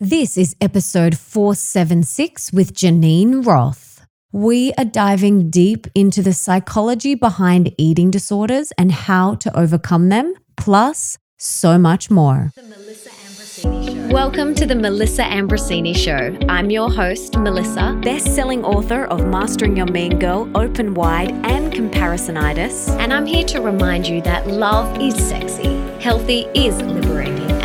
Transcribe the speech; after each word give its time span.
This 0.00 0.38
is 0.38 0.54
episode 0.60 1.18
476 1.18 2.52
with 2.52 2.72
Geneen 2.72 3.44
Roth. 3.44 4.06
We 4.30 4.72
are 4.74 4.84
diving 4.84 5.50
deep 5.50 5.88
into 5.92 6.22
the 6.22 6.34
psychology 6.34 7.16
behind 7.16 7.74
eating 7.78 8.12
disorders 8.12 8.72
and 8.78 8.92
how 8.92 9.34
to 9.34 9.58
overcome 9.58 10.08
them, 10.08 10.34
plus 10.56 11.18
so 11.36 11.78
much 11.78 12.12
more. 12.12 12.52
Welcome 13.64 14.54
to 14.54 14.66
the 14.66 14.76
Melissa 14.76 15.22
Ambrosini 15.22 15.96
Show. 15.96 16.38
I'm 16.48 16.70
your 16.70 16.88
host, 16.90 17.36
Melissa, 17.36 17.98
best 18.00 18.36
selling 18.36 18.64
author 18.64 19.06
of 19.06 19.26
Mastering 19.26 19.76
Your 19.76 19.86
Mean 19.86 20.20
Girl, 20.20 20.48
Open 20.54 20.94
Wide, 20.94 21.32
and 21.44 21.72
Comparisonitis. 21.72 22.88
And 23.00 23.12
I'm 23.12 23.26
here 23.26 23.44
to 23.46 23.60
remind 23.60 24.06
you 24.06 24.22
that 24.22 24.46
love 24.46 25.00
is 25.00 25.16
sexy, 25.16 25.76
healthy 25.98 26.46
is 26.54 26.80
liberating, 26.82 27.37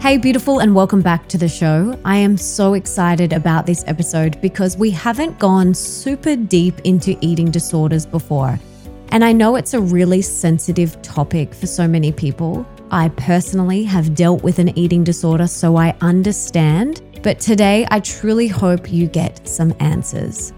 Hey, 0.00 0.16
beautiful, 0.16 0.60
and 0.60 0.76
welcome 0.76 1.02
back 1.02 1.26
to 1.28 1.36
the 1.36 1.48
show. 1.48 1.98
I 2.04 2.18
am 2.18 2.36
so 2.36 2.74
excited 2.74 3.32
about 3.32 3.66
this 3.66 3.82
episode 3.88 4.40
because 4.40 4.76
we 4.76 4.90
haven't 4.90 5.40
gone 5.40 5.74
super 5.74 6.36
deep 6.36 6.78
into 6.84 7.18
eating 7.20 7.50
disorders 7.50 8.06
before. 8.06 8.60
And 9.08 9.24
I 9.24 9.32
know 9.32 9.56
it's 9.56 9.74
a 9.74 9.80
really 9.80 10.22
sensitive 10.22 11.02
topic 11.02 11.52
for 11.52 11.66
so 11.66 11.88
many 11.88 12.12
people. 12.12 12.64
I 12.92 13.08
personally 13.08 13.82
have 13.84 14.14
dealt 14.14 14.44
with 14.44 14.60
an 14.60 14.78
eating 14.78 15.02
disorder, 15.02 15.48
so 15.48 15.76
I 15.76 15.96
understand. 16.00 17.02
But 17.24 17.40
today, 17.40 17.84
I 17.90 17.98
truly 17.98 18.46
hope 18.46 18.92
you 18.92 19.08
get 19.08 19.46
some 19.48 19.74
answers. 19.80 20.52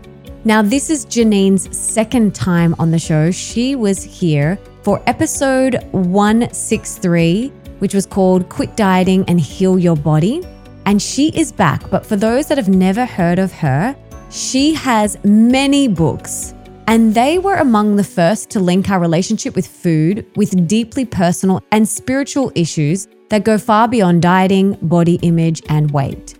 Now, 0.44 0.60
this 0.60 0.90
is 0.90 1.06
Geneen's 1.06 1.74
second 1.76 2.34
time 2.34 2.74
on 2.78 2.90
the 2.90 2.98
show. 2.98 3.30
She 3.30 3.74
was 3.74 4.02
here 4.02 4.58
for 4.82 5.02
episode 5.06 5.82
163, 5.92 7.52
which 7.80 7.92
was 7.92 8.06
called 8.06 8.48
Quit 8.48 8.76
Dieting 8.76 9.24
and 9.28 9.38
Heal 9.38 9.78
Your 9.78 9.96
Body. 9.96 10.42
And 10.86 11.02
she 11.02 11.28
is 11.38 11.52
back. 11.52 11.90
But 11.90 12.06
for 12.06 12.16
those 12.16 12.46
that 12.46 12.56
have 12.56 12.68
never 12.68 13.04
heard 13.04 13.38
of 13.38 13.52
her, 13.52 13.94
she 14.30 14.72
has 14.74 15.18
many 15.24 15.88
books. 15.88 16.54
And 16.86 17.14
they 17.14 17.38
were 17.38 17.56
among 17.56 17.96
the 17.96 18.04
first 18.04 18.50
to 18.50 18.60
link 18.60 18.90
our 18.90 18.98
relationship 18.98 19.54
with 19.54 19.66
food 19.66 20.26
with 20.36 20.66
deeply 20.66 21.04
personal 21.04 21.62
and 21.70 21.88
spiritual 21.88 22.50
issues 22.54 23.06
that 23.28 23.44
go 23.44 23.58
far 23.58 23.86
beyond 23.88 24.22
dieting, 24.22 24.76
body 24.82 25.18
image, 25.22 25.62
and 25.68 25.90
weight. 25.92 26.36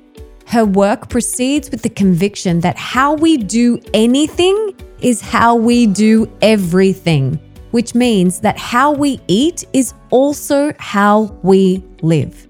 Her 0.47 0.65
work 0.65 1.09
proceeds 1.09 1.71
with 1.71 1.83
the 1.83 1.89
conviction 1.89 2.61
that 2.61 2.77
how 2.77 3.15
we 3.15 3.37
do 3.37 3.81
anything 3.95 4.75
is 5.01 5.21
how 5.21 5.55
we 5.55 5.87
do 5.87 6.29
everything, 6.43 7.39
which 7.71 7.95
means 7.95 8.41
that 8.41 8.59
how 8.59 8.93
we 8.93 9.21
eat 9.29 9.65
is 9.73 9.95
also 10.11 10.73
how 10.79 11.37
we 11.43 11.85
live. 12.03 12.47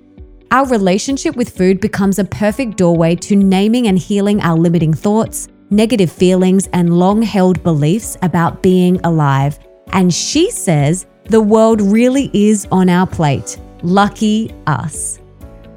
Our 0.51 0.67
relationship 0.67 1.37
with 1.37 1.57
food 1.57 1.81
becomes 1.81 2.19
a 2.19 2.25
perfect 2.25 2.77
doorway 2.77 3.15
to 3.17 3.37
naming 3.37 3.87
and 3.87 3.99
healing 3.99 4.41
our 4.41 4.59
limiting 4.59 4.93
thoughts, 4.93 5.49
negative 5.71 6.11
feelings, 6.11 6.69
and 6.73 6.99
long 6.99 7.23
held 7.23 7.63
beliefs 7.63 8.17
about 8.23 8.63
being 8.63 9.01
alive. 9.05 9.59
And 9.93 10.13
she 10.13 10.51
says 10.51 11.07
the 11.25 11.41
world 11.41 11.81
really 11.81 12.31
is 12.35 12.67
on 12.73 12.89
our 12.89 13.07
plate. 13.07 13.59
Lucky 13.83 14.53
us. 14.67 15.21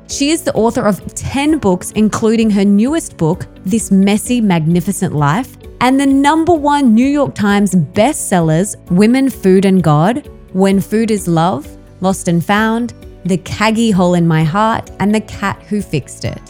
She 0.08 0.32
is 0.32 0.42
the 0.42 0.54
author 0.54 0.82
of 0.82 1.14
10 1.14 1.60
books, 1.60 1.92
including 1.92 2.50
her 2.50 2.66
newest 2.66 3.18
book, 3.18 3.46
This 3.64 3.92
Messy, 3.92 4.42
Magnificent 4.42 5.16
Life, 5.16 5.56
and 5.84 6.00
the 6.00 6.06
number 6.06 6.54
one 6.54 6.94
New 6.94 7.06
York 7.06 7.36
Times 7.36 7.76
bestsellers, 7.76 8.78
Women, 8.90 9.30
Food, 9.30 9.66
and 9.66 9.84
God, 9.84 10.30
When 10.54 10.80
Food 10.80 11.12
is 11.12 11.28
Love, 11.28 11.68
Lost 12.00 12.30
and 12.30 12.44
Found, 12.46 12.94
The 13.26 13.36
Craggy 13.40 13.92
Hole 13.92 14.14
in 14.14 14.26
My 14.26 14.46
Heart, 14.46 14.92
and 15.02 15.14
The 15.14 15.20
Cat 15.20 15.62
Who 15.64 15.82
Fixed 15.82 16.24
It. 16.24 16.42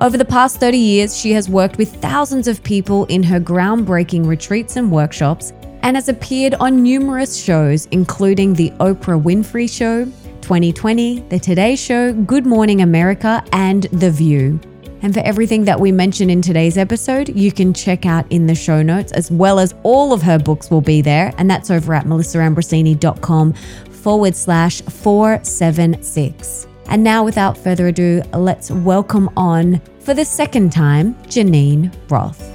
Over 0.00 0.18
the 0.18 0.24
past 0.24 0.58
30 0.58 0.76
years, 0.76 1.16
she 1.16 1.30
has 1.30 1.48
worked 1.48 1.78
with 1.78 1.94
thousands 2.02 2.48
of 2.48 2.64
people 2.64 3.04
in 3.04 3.22
her 3.22 3.38
groundbreaking 3.38 4.26
retreats 4.26 4.74
and 4.74 4.90
workshops 4.90 5.52
and 5.82 5.96
has 5.96 6.08
appeared 6.08 6.54
on 6.54 6.82
numerous 6.82 7.36
shows, 7.40 7.86
including 7.92 8.54
The 8.54 8.70
Oprah 8.80 9.22
Winfrey 9.22 9.70
Show, 9.70 10.06
2020, 10.40 11.20
The 11.28 11.38
Today 11.38 11.76
Show, 11.76 12.12
Good 12.12 12.44
Morning 12.44 12.82
America, 12.82 13.44
and 13.52 13.84
The 13.84 14.10
View. 14.10 14.58
And 15.04 15.12
for 15.12 15.20
everything 15.20 15.66
that 15.66 15.78
we 15.78 15.92
mentioned 15.92 16.30
in 16.30 16.40
today's 16.40 16.78
episode, 16.78 17.28
you 17.28 17.52
can 17.52 17.74
check 17.74 18.06
out 18.06 18.24
in 18.32 18.46
the 18.46 18.54
show 18.54 18.82
notes, 18.82 19.12
as 19.12 19.30
well 19.30 19.60
as 19.60 19.74
all 19.82 20.14
of 20.14 20.22
her 20.22 20.38
books 20.38 20.70
will 20.70 20.80
be 20.80 21.02
there. 21.02 21.30
And 21.36 21.50
that's 21.50 21.70
over 21.70 21.92
at 21.92 22.06
melissaambrosini.com 22.06 23.52
forward 23.52 24.34
slash 24.34 24.80
476. 24.80 26.66
And 26.88 27.04
now, 27.04 27.22
without 27.22 27.58
further 27.58 27.88
ado, 27.88 28.22
let's 28.32 28.70
welcome 28.70 29.28
on 29.36 29.78
for 30.00 30.14
the 30.14 30.24
second 30.24 30.72
time 30.72 31.14
Geneen 31.24 31.94
Roth. 32.08 32.53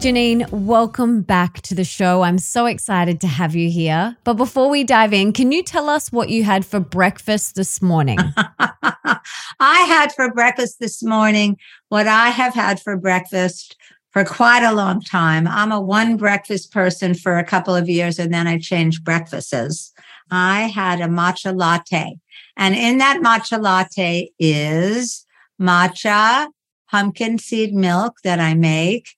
Geneen, 0.00 0.50
welcome 0.50 1.20
back 1.20 1.60
to 1.60 1.74
the 1.74 1.84
show. 1.84 2.22
I'm 2.22 2.38
so 2.38 2.64
excited 2.64 3.20
to 3.20 3.26
have 3.26 3.54
you 3.54 3.68
here. 3.68 4.16
But 4.24 4.38
before 4.38 4.70
we 4.70 4.82
dive 4.82 5.12
in, 5.12 5.34
can 5.34 5.52
you 5.52 5.62
tell 5.62 5.90
us 5.90 6.10
what 6.10 6.30
you 6.30 6.42
had 6.42 6.64
for 6.64 6.80
breakfast 6.80 7.54
this 7.54 7.82
morning? 7.82 8.18
I 8.38 9.20
had 9.60 10.10
for 10.14 10.32
breakfast 10.32 10.80
this 10.80 11.02
morning 11.02 11.58
what 11.90 12.06
I 12.06 12.30
have 12.30 12.54
had 12.54 12.80
for 12.80 12.96
breakfast 12.96 13.76
for 14.10 14.24
quite 14.24 14.62
a 14.62 14.72
long 14.72 15.02
time. 15.02 15.46
I'm 15.46 15.70
a 15.70 15.78
one 15.78 16.16
breakfast 16.16 16.72
person 16.72 17.12
for 17.12 17.36
a 17.36 17.44
couple 17.44 17.74
of 17.74 17.86
years 17.86 18.18
and 18.18 18.32
then 18.32 18.46
I 18.46 18.58
changed 18.58 19.04
breakfasts. 19.04 19.92
I 20.30 20.62
had 20.62 21.02
a 21.02 21.08
matcha 21.08 21.54
latte. 21.54 22.16
And 22.56 22.74
in 22.74 22.96
that 22.98 23.20
matcha 23.20 23.60
latte 23.60 24.30
is 24.38 25.26
matcha, 25.60 26.48
pumpkin 26.90 27.38
seed 27.38 27.74
milk 27.74 28.14
that 28.24 28.40
I 28.40 28.54
make 28.54 29.08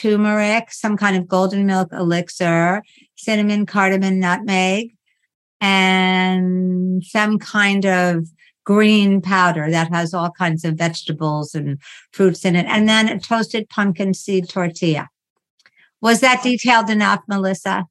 turmeric, 0.00 0.72
some 0.72 0.96
kind 0.96 1.16
of 1.16 1.26
golden 1.26 1.66
milk 1.66 1.88
elixir, 1.92 2.82
cinnamon, 3.16 3.66
cardamom, 3.66 4.18
nutmeg, 4.20 4.94
and 5.60 7.02
some 7.04 7.38
kind 7.38 7.86
of 7.86 8.26
green 8.64 9.20
powder 9.20 9.70
that 9.70 9.92
has 9.92 10.12
all 10.12 10.30
kinds 10.30 10.64
of 10.64 10.74
vegetables 10.74 11.54
and 11.54 11.80
fruits 12.12 12.44
in 12.44 12.56
it, 12.56 12.66
and 12.66 12.88
then 12.88 13.08
a 13.08 13.18
toasted 13.18 13.68
pumpkin 13.68 14.12
seed 14.12 14.48
tortilla. 14.48 15.08
Was 16.00 16.20
that 16.20 16.42
detailed 16.42 16.90
enough, 16.90 17.22
Melissa? 17.28 17.86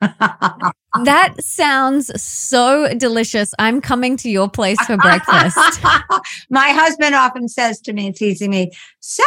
That 0.00 1.34
sounds 1.40 2.10
so 2.20 2.92
delicious. 2.94 3.54
I'm 3.58 3.80
coming 3.80 4.16
to 4.18 4.30
your 4.30 4.48
place 4.48 4.80
for 4.86 4.96
breakfast. 4.96 5.58
My 6.50 6.68
husband 6.70 7.14
often 7.14 7.48
says 7.48 7.80
to 7.82 7.92
me, 7.92 8.12
teasing 8.12 8.50
me, 8.50 8.70
So, 9.00 9.24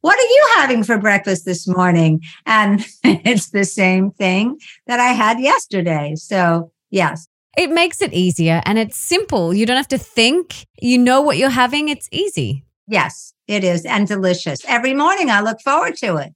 what 0.00 0.18
are 0.18 0.22
you 0.22 0.48
having 0.56 0.84
for 0.84 0.98
breakfast 0.98 1.44
this 1.44 1.66
morning? 1.66 2.20
And 2.46 2.84
it's 3.04 3.50
the 3.50 3.64
same 3.64 4.10
thing 4.10 4.58
that 4.86 5.00
I 5.00 5.08
had 5.08 5.40
yesterday. 5.40 6.14
So, 6.16 6.72
yes. 6.90 7.26
It 7.56 7.70
makes 7.70 8.00
it 8.00 8.12
easier 8.14 8.62
and 8.64 8.78
it's 8.78 8.96
simple. 8.96 9.52
You 9.52 9.66
don't 9.66 9.76
have 9.76 9.88
to 9.88 9.98
think. 9.98 10.66
You 10.80 10.98
know 10.98 11.20
what 11.20 11.36
you're 11.36 11.50
having. 11.50 11.88
It's 11.88 12.08
easy. 12.10 12.64
Yes, 12.88 13.34
it 13.46 13.62
is. 13.62 13.84
And 13.84 14.08
delicious. 14.08 14.64
Every 14.66 14.94
morning 14.94 15.30
I 15.30 15.40
look 15.40 15.60
forward 15.60 15.96
to 15.98 16.16
it. 16.16 16.32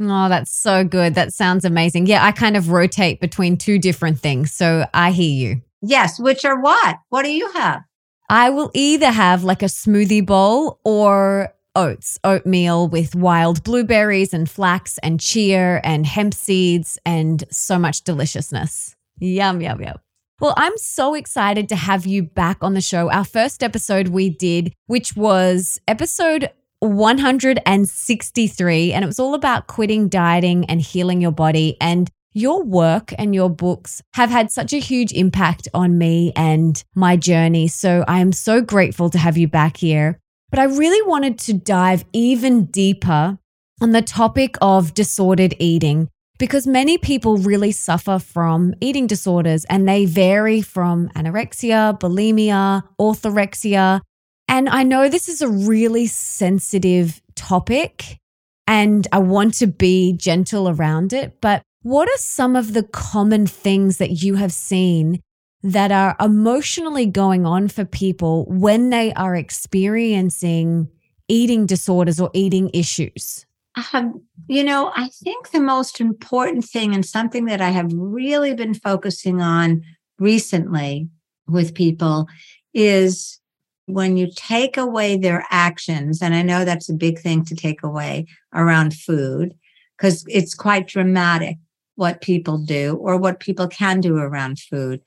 Oh, 0.00 0.28
that's 0.28 0.50
so 0.50 0.84
good. 0.84 1.14
That 1.14 1.32
sounds 1.32 1.64
amazing. 1.64 2.06
Yeah, 2.06 2.24
I 2.24 2.32
kind 2.32 2.56
of 2.56 2.70
rotate 2.70 3.20
between 3.20 3.56
two 3.56 3.78
different 3.78 4.18
things. 4.18 4.52
So 4.52 4.86
I 4.92 5.12
hear 5.12 5.30
you. 5.30 5.62
Yes, 5.82 6.18
which 6.18 6.44
are 6.44 6.60
what? 6.60 6.96
What 7.10 7.24
do 7.24 7.32
you 7.32 7.50
have? 7.52 7.82
I 8.28 8.50
will 8.50 8.70
either 8.74 9.10
have 9.10 9.44
like 9.44 9.62
a 9.62 9.66
smoothie 9.66 10.24
bowl 10.24 10.80
or 10.84 11.54
oats, 11.76 12.18
oatmeal 12.24 12.88
with 12.88 13.14
wild 13.14 13.62
blueberries 13.64 14.32
and 14.32 14.48
flax 14.48 14.98
and 14.98 15.20
chia 15.20 15.80
and 15.84 16.06
hemp 16.06 16.34
seeds 16.34 16.98
and 17.04 17.44
so 17.50 17.78
much 17.78 18.02
deliciousness. 18.02 18.96
Yum, 19.18 19.60
yum, 19.60 19.80
yum. 19.80 19.96
Well, 20.40 20.54
I'm 20.56 20.76
so 20.76 21.14
excited 21.14 21.68
to 21.68 21.76
have 21.76 22.06
you 22.06 22.22
back 22.22 22.58
on 22.60 22.74
the 22.74 22.80
show. 22.80 23.10
Our 23.10 23.24
first 23.24 23.62
episode 23.62 24.08
we 24.08 24.30
did, 24.30 24.74
which 24.86 25.16
was 25.16 25.80
episode 25.86 26.50
163, 26.84 28.92
and 28.92 29.04
it 29.04 29.06
was 29.06 29.18
all 29.18 29.34
about 29.34 29.66
quitting 29.66 30.08
dieting 30.08 30.64
and 30.66 30.80
healing 30.80 31.20
your 31.20 31.32
body. 31.32 31.76
And 31.80 32.08
your 32.34 32.64
work 32.64 33.14
and 33.16 33.34
your 33.34 33.48
books 33.48 34.02
have 34.14 34.28
had 34.28 34.50
such 34.50 34.72
a 34.72 34.78
huge 34.78 35.12
impact 35.12 35.68
on 35.72 35.96
me 35.96 36.32
and 36.34 36.82
my 36.94 37.16
journey. 37.16 37.68
So 37.68 38.04
I 38.08 38.18
am 38.18 38.32
so 38.32 38.60
grateful 38.60 39.08
to 39.10 39.18
have 39.18 39.36
you 39.36 39.46
back 39.46 39.76
here. 39.76 40.18
But 40.50 40.58
I 40.58 40.64
really 40.64 41.08
wanted 41.08 41.38
to 41.40 41.54
dive 41.54 42.04
even 42.12 42.66
deeper 42.66 43.38
on 43.80 43.90
the 43.90 44.02
topic 44.02 44.56
of 44.60 44.94
disordered 44.94 45.54
eating 45.58 46.08
because 46.38 46.66
many 46.66 46.98
people 46.98 47.38
really 47.38 47.72
suffer 47.72 48.18
from 48.18 48.74
eating 48.80 49.06
disorders 49.06 49.64
and 49.66 49.88
they 49.88 50.04
vary 50.04 50.60
from 50.60 51.08
anorexia, 51.10 51.98
bulimia, 51.98 52.82
orthorexia. 53.00 54.00
And 54.48 54.68
I 54.68 54.82
know 54.82 55.08
this 55.08 55.28
is 55.28 55.42
a 55.42 55.48
really 55.48 56.06
sensitive 56.06 57.20
topic 57.34 58.18
and 58.66 59.06
I 59.12 59.18
want 59.18 59.54
to 59.54 59.66
be 59.66 60.14
gentle 60.14 60.68
around 60.68 61.12
it, 61.12 61.40
but 61.40 61.62
what 61.82 62.08
are 62.08 62.18
some 62.18 62.56
of 62.56 62.72
the 62.72 62.82
common 62.82 63.46
things 63.46 63.98
that 63.98 64.22
you 64.22 64.36
have 64.36 64.52
seen 64.52 65.20
that 65.62 65.92
are 65.92 66.16
emotionally 66.20 67.06
going 67.06 67.46
on 67.46 67.68
for 67.68 67.84
people 67.84 68.46
when 68.48 68.90
they 68.90 69.12
are 69.14 69.34
experiencing 69.34 70.88
eating 71.28 71.66
disorders 71.66 72.20
or 72.20 72.30
eating 72.32 72.70
issues? 72.72 73.46
Um, 73.92 74.22
you 74.46 74.62
know, 74.62 74.92
I 74.94 75.08
think 75.22 75.50
the 75.50 75.60
most 75.60 76.00
important 76.00 76.64
thing 76.64 76.94
and 76.94 77.04
something 77.04 77.46
that 77.46 77.60
I 77.60 77.70
have 77.70 77.90
really 77.92 78.54
been 78.54 78.74
focusing 78.74 79.42
on 79.42 79.82
recently 80.18 81.08
with 81.46 81.74
people 81.74 82.28
is 82.72 83.40
when 83.86 84.16
you 84.16 84.28
take 84.34 84.76
away 84.76 85.16
their 85.16 85.44
actions, 85.50 86.22
and 86.22 86.34
I 86.34 86.42
know 86.42 86.64
that's 86.64 86.88
a 86.88 86.94
big 86.94 87.18
thing 87.18 87.44
to 87.46 87.54
take 87.54 87.82
away 87.82 88.26
around 88.54 88.94
food 88.94 89.54
because 89.96 90.24
it's 90.28 90.54
quite 90.54 90.88
dramatic 90.88 91.56
what 91.96 92.20
people 92.20 92.58
do 92.58 92.96
or 92.96 93.16
what 93.16 93.40
people 93.40 93.68
can 93.68 94.00
do 94.00 94.16
around 94.16 94.58
food. 94.58 95.00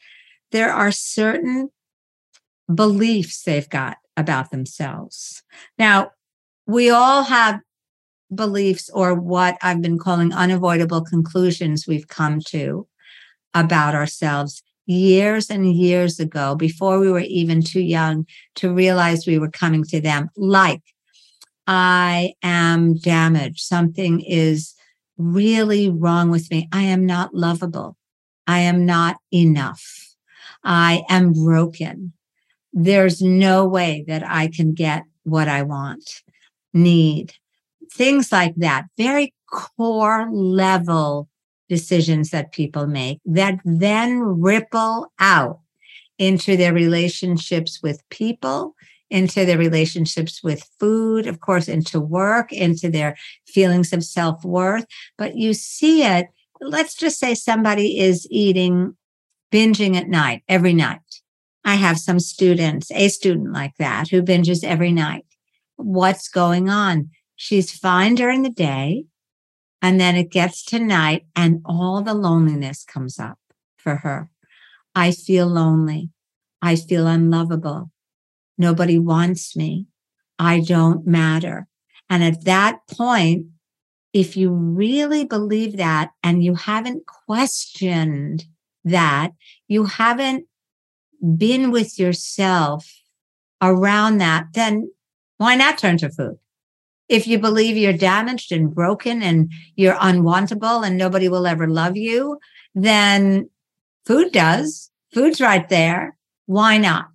There 0.51 0.71
are 0.71 0.91
certain 0.91 1.69
beliefs 2.73 3.43
they've 3.43 3.69
got 3.69 3.97
about 4.15 4.51
themselves. 4.51 5.43
Now, 5.77 6.11
we 6.65 6.89
all 6.89 7.23
have 7.23 7.61
beliefs 8.33 8.89
or 8.93 9.13
what 9.13 9.57
I've 9.61 9.81
been 9.81 9.99
calling 9.99 10.33
unavoidable 10.33 11.01
conclusions 11.01 11.87
we've 11.87 12.07
come 12.07 12.39
to 12.47 12.87
about 13.53 13.95
ourselves 13.95 14.61
years 14.87 15.49
and 15.49 15.75
years 15.75 16.19
ago 16.19 16.55
before 16.55 16.99
we 16.99 17.11
were 17.11 17.19
even 17.19 17.61
too 17.61 17.81
young 17.81 18.25
to 18.55 18.73
realize 18.73 19.27
we 19.27 19.37
were 19.37 19.51
coming 19.51 19.83
to 19.83 20.01
them 20.01 20.29
like 20.35 20.81
I 21.67 22.33
am 22.41 22.95
damaged. 22.95 23.59
Something 23.59 24.21
is 24.21 24.73
really 25.17 25.89
wrong 25.89 26.31
with 26.31 26.49
me. 26.49 26.69
I 26.71 26.83
am 26.83 27.05
not 27.05 27.33
lovable. 27.35 27.97
I 28.47 28.59
am 28.59 28.85
not 28.85 29.17
enough. 29.33 29.83
I 30.63 31.03
am 31.09 31.33
broken. 31.33 32.13
There's 32.71 33.21
no 33.21 33.67
way 33.67 34.05
that 34.07 34.23
I 34.25 34.47
can 34.47 34.73
get 34.73 35.03
what 35.23 35.49
I 35.49 35.63
want, 35.63 36.21
need, 36.73 37.33
things 37.91 38.31
like 38.31 38.55
that. 38.57 38.85
Very 38.97 39.33
core 39.51 40.29
level 40.31 41.27
decisions 41.69 42.29
that 42.29 42.51
people 42.51 42.87
make 42.87 43.19
that 43.25 43.59
then 43.65 44.19
ripple 44.19 45.11
out 45.19 45.59
into 46.17 46.57
their 46.57 46.73
relationships 46.73 47.81
with 47.83 48.07
people, 48.09 48.75
into 49.09 49.45
their 49.45 49.57
relationships 49.57 50.43
with 50.43 50.69
food, 50.79 51.27
of 51.27 51.39
course, 51.39 51.67
into 51.67 51.99
work, 51.99 52.51
into 52.51 52.89
their 52.89 53.15
feelings 53.45 53.93
of 53.93 54.03
self 54.03 54.43
worth. 54.43 54.85
But 55.17 55.35
you 55.35 55.53
see 55.53 56.03
it. 56.03 56.27
Let's 56.59 56.95
just 56.95 57.19
say 57.19 57.35
somebody 57.35 57.99
is 57.99 58.27
eating, 58.31 58.97
binging 59.51 59.95
at 59.95 60.07
night, 60.07 60.43
every 60.49 60.73
night. 60.73 61.01
I 61.63 61.75
have 61.75 61.99
some 61.99 62.19
students, 62.19 62.89
a 62.91 63.09
student 63.09 63.53
like 63.53 63.73
that, 63.77 64.07
who 64.07 64.23
binges 64.23 64.63
every 64.63 64.91
night. 64.91 65.25
What's 65.75 66.29
going 66.29 66.69
on? 66.69 67.09
She's 67.35 67.71
fine 67.71 68.15
during 68.15 68.41
the 68.41 68.49
day. 68.49 69.05
And 69.81 69.99
then 69.99 70.15
it 70.15 70.31
gets 70.31 70.63
to 70.65 70.79
night 70.79 71.27
and 71.35 71.61
all 71.65 72.01
the 72.01 72.13
loneliness 72.13 72.83
comes 72.83 73.19
up 73.19 73.37
for 73.77 73.97
her. 73.97 74.29
I 74.95 75.11
feel 75.11 75.47
lonely. 75.47 76.09
I 76.61 76.75
feel 76.75 77.07
unlovable. 77.07 77.91
Nobody 78.57 78.97
wants 78.97 79.55
me. 79.55 79.85
I 80.39 80.59
don't 80.59 81.05
matter. 81.05 81.67
And 82.09 82.23
at 82.23 82.45
that 82.45 82.79
point, 82.89 83.47
if 84.13 84.35
you 84.35 84.51
really 84.51 85.25
believe 85.25 85.77
that 85.77 86.11
and 86.23 86.43
you 86.43 86.55
haven't 86.55 87.05
questioned 87.05 88.45
that, 88.83 89.33
you 89.67 89.85
haven't 89.85 90.45
been 91.37 91.71
with 91.71 91.99
yourself 91.99 92.91
around 93.61 94.17
that, 94.19 94.47
then 94.53 94.91
why 95.37 95.55
not 95.55 95.77
turn 95.77 95.97
to 95.97 96.09
food? 96.09 96.39
If 97.09 97.27
you 97.27 97.39
believe 97.39 97.77
you're 97.77 97.93
damaged 97.93 98.51
and 98.51 98.73
broken 98.73 99.21
and 99.21 99.51
you're 99.75 99.95
unwantable 99.95 100.85
and 100.85 100.97
nobody 100.97 101.29
will 101.29 101.47
ever 101.47 101.67
love 101.67 101.95
you, 101.95 102.39
then 102.75 103.49
food 104.05 104.31
does. 104.31 104.91
Food's 105.13 105.41
right 105.41 105.67
there. 105.69 106.17
Why 106.45 106.77
not? 106.77 107.11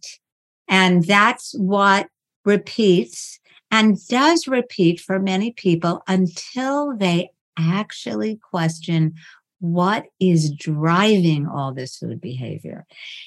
And 0.69 1.05
that's 1.05 1.55
what 1.59 2.09
repeats 2.45 3.39
and 3.71 3.99
does 4.09 4.47
repeat 4.47 5.01
for 5.01 5.19
many 5.19 5.53
people 5.53 6.03
until 6.09 6.97
they 6.97 7.31
actually 7.59 8.37
question 8.37 9.15
what 9.61 10.07
is 10.19 10.51
driving 10.51 11.47
all 11.47 11.73
this 11.73 11.97
food 11.97 12.21
behavior. 12.21 12.85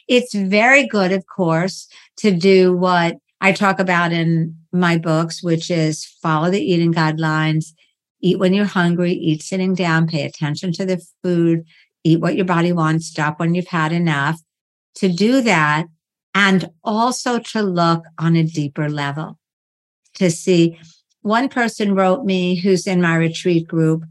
It's 0.07 0.33
very 0.33 0.85
good, 0.85 1.11
of 1.11 1.25
course, 1.27 1.87
to 2.17 2.31
do 2.31 2.75
what 2.75 3.17
I 3.41 3.51
talk 3.51 3.79
about 3.79 4.11
in 4.11 4.55
my 4.71 4.97
books, 4.97 5.43
which 5.43 5.69
is 5.69 6.05
follow 6.21 6.49
the 6.49 6.61
eating 6.61 6.93
guidelines, 6.93 7.67
eat 8.21 8.39
when 8.39 8.53
you're 8.53 8.65
hungry, 8.65 9.11
eat 9.11 9.43
sitting 9.43 9.75
down, 9.75 10.07
pay 10.07 10.23
attention 10.23 10.71
to 10.73 10.85
the 10.85 11.01
food, 11.21 11.63
eat 12.03 12.21
what 12.21 12.35
your 12.35 12.45
body 12.45 12.71
wants, 12.71 13.07
stop 13.07 13.39
when 13.39 13.53
you've 13.53 13.67
had 13.67 13.91
enough. 13.91 14.39
To 14.95 15.09
do 15.09 15.41
that, 15.41 15.87
and 16.33 16.69
also 16.83 17.39
to 17.39 17.61
look 17.61 18.03
on 18.17 18.35
a 18.35 18.43
deeper 18.43 18.89
level 18.89 19.39
to 20.15 20.29
see. 20.29 20.77
One 21.21 21.49
person 21.49 21.95
wrote 21.95 22.25
me 22.25 22.55
who's 22.55 22.85
in 22.85 23.01
my 23.01 23.15
retreat 23.15 23.67
group. 23.67 24.03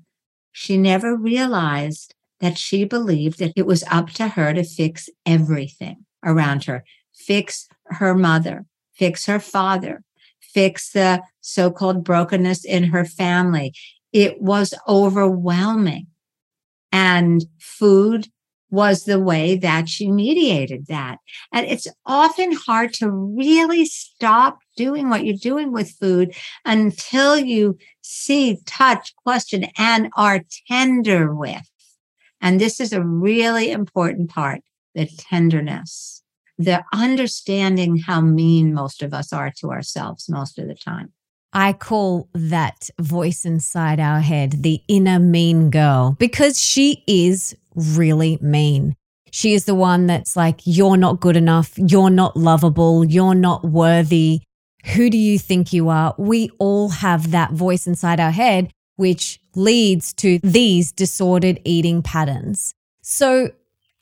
She 0.53 0.77
never 0.77 1.17
realized 1.17 2.15
that 2.41 2.59
she 2.59 2.85
believed 2.85 3.39
that 3.39 3.53
it 3.57 3.67
was 3.67 3.85
up 3.91 4.11
to 4.11 4.29
her 4.29 4.53
to 4.53 4.65
fix 4.65 5.09
everything 5.25 6.05
around 6.25 6.65
her, 6.65 6.85
fix 7.15 7.69
her 7.87 8.15
mother, 8.15 8.67
fix 8.97 9.27
her 9.27 9.41
father, 9.41 10.03
fix 10.41 10.93
the 10.93 11.23
so 11.41 11.71
called 11.71 12.05
brokenness 12.05 12.65
in 12.65 12.85
her 12.85 13.05
family. 13.05 13.75
It 14.13 14.41
was 14.41 14.75
overwhelming. 14.89 16.07
And 16.93 17.45
food 17.59 18.29
was 18.71 19.05
the 19.05 19.21
way 19.21 19.57
that 19.57 19.89
she 19.89 20.11
mediated 20.11 20.87
that. 20.89 21.19
And 21.53 21.67
it's 21.67 21.87
often 22.05 22.53
hard 22.53 22.93
to 22.95 23.11
really 23.11 23.85
stop 23.85 24.59
doing 24.77 25.09
what 25.09 25.25
you're 25.25 25.37
doing 25.37 25.73
with 25.73 25.91
food 25.91 26.35
until 26.65 27.39
you 27.39 27.79
see, 28.03 28.59
touch, 28.67 29.15
question, 29.25 29.67
and 29.79 30.11
are 30.17 30.43
tender 30.69 31.33
with. 31.33 31.71
And 32.41 32.61
this 32.61 32.81
is 32.81 32.93
a 32.93 33.03
really 33.03 33.71
important 33.71 34.31
part 34.31 34.61
the 34.95 35.07
tenderness 35.07 36.24
the 36.59 36.85
understanding 36.93 37.99
how 37.99 38.21
mean 38.21 38.73
most 38.75 39.03
of 39.03 39.13
us 39.13 39.33
are 39.33 39.53
to 39.59 39.71
ourselves 39.71 40.29
most 40.29 40.59
of 40.59 40.69
the 40.69 40.75
time. 40.75 41.13
I 41.53 41.73
call 41.73 42.29
that 42.35 42.91
voice 43.01 43.45
inside 43.45 44.01
our 44.01 44.21
head 44.21 44.63
the 44.63 44.83
inner 44.89 45.21
mean 45.21 45.71
girl 45.71 46.17
because 46.19 46.61
she 46.61 47.05
is 47.07 47.57
really 47.75 48.39
mean. 48.41 48.97
She 49.31 49.55
is 49.55 49.65
the 49.65 49.75
one 49.75 50.07
that's 50.07 50.37
like, 50.37 50.61
you're 50.65 50.97
not 50.97 51.21
good 51.21 51.37
enough. 51.37 51.73
You're 51.77 52.11
not 52.11 52.37
lovable. 52.37 53.05
You're 53.05 53.35
not 53.35 53.65
worthy. 53.65 54.43
Who 54.95 55.11
do 55.11 55.17
you 55.17 55.39
think 55.39 55.73
you 55.73 55.89
are? 55.89 56.15
We 56.19 56.51
all 56.59 56.89
have 56.89 57.31
that 57.31 57.53
voice 57.53 57.87
inside 57.87 58.21
our 58.21 58.31
head, 58.31 58.71
which 58.97 59.41
leads 59.55 60.13
to 60.15 60.39
these 60.43 60.93
disordered 60.93 61.61
eating 61.65 62.03
patterns. 62.03 62.75
So 63.03 63.51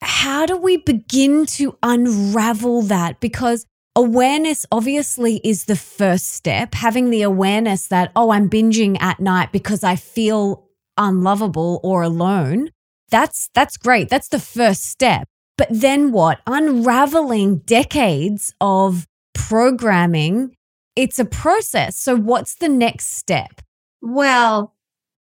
how 0.03 0.47
do 0.47 0.57
we 0.57 0.77
begin 0.79 1.47
to 1.47 1.79
unravel 1.83 2.83
that? 2.83 3.21
Because 3.21 3.67
awareness 3.95 4.67
obviously 4.73 5.41
is 5.45 5.65
the 5.65 5.77
first 5.77 6.29
step. 6.29 6.75
Having 6.75 7.11
the 7.11 7.23
awareness 7.23 7.89
that, 7.89 8.13
oh, 8.17 8.31
I'm 8.31 8.51
binging 8.51 9.01
at 9.01 9.21
night 9.21 9.53
because 9.53 9.85
I 9.85 9.97
feel 9.97 10.69
unlovable 10.99 11.81
or 11.83 12.03
alone. 12.03 12.71
That's, 13.11 13.49
that's 13.55 13.77
great. 13.77 14.09
That's 14.09 14.29
the 14.29 14.41
first 14.41 14.85
step. 14.85 15.29
But 15.57 15.69
then 15.71 16.13
what? 16.13 16.41
Unraveling 16.47 17.59
decades 17.59 18.55
of 18.61 19.07
programming. 19.35 20.57
It's 20.97 21.19
a 21.19 21.25
process. 21.25 21.99
So 21.99 22.17
what's 22.17 22.57
the 22.57 22.69
next 22.69 23.17
step? 23.17 23.61
Well, 24.01 24.72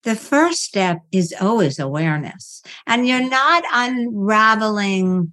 the 0.02 0.14
first 0.14 0.64
step 0.64 1.00
is 1.12 1.34
always 1.40 1.78
awareness. 1.78 2.62
And 2.86 3.06
you're 3.06 3.28
not 3.28 3.64
unraveling 3.72 5.32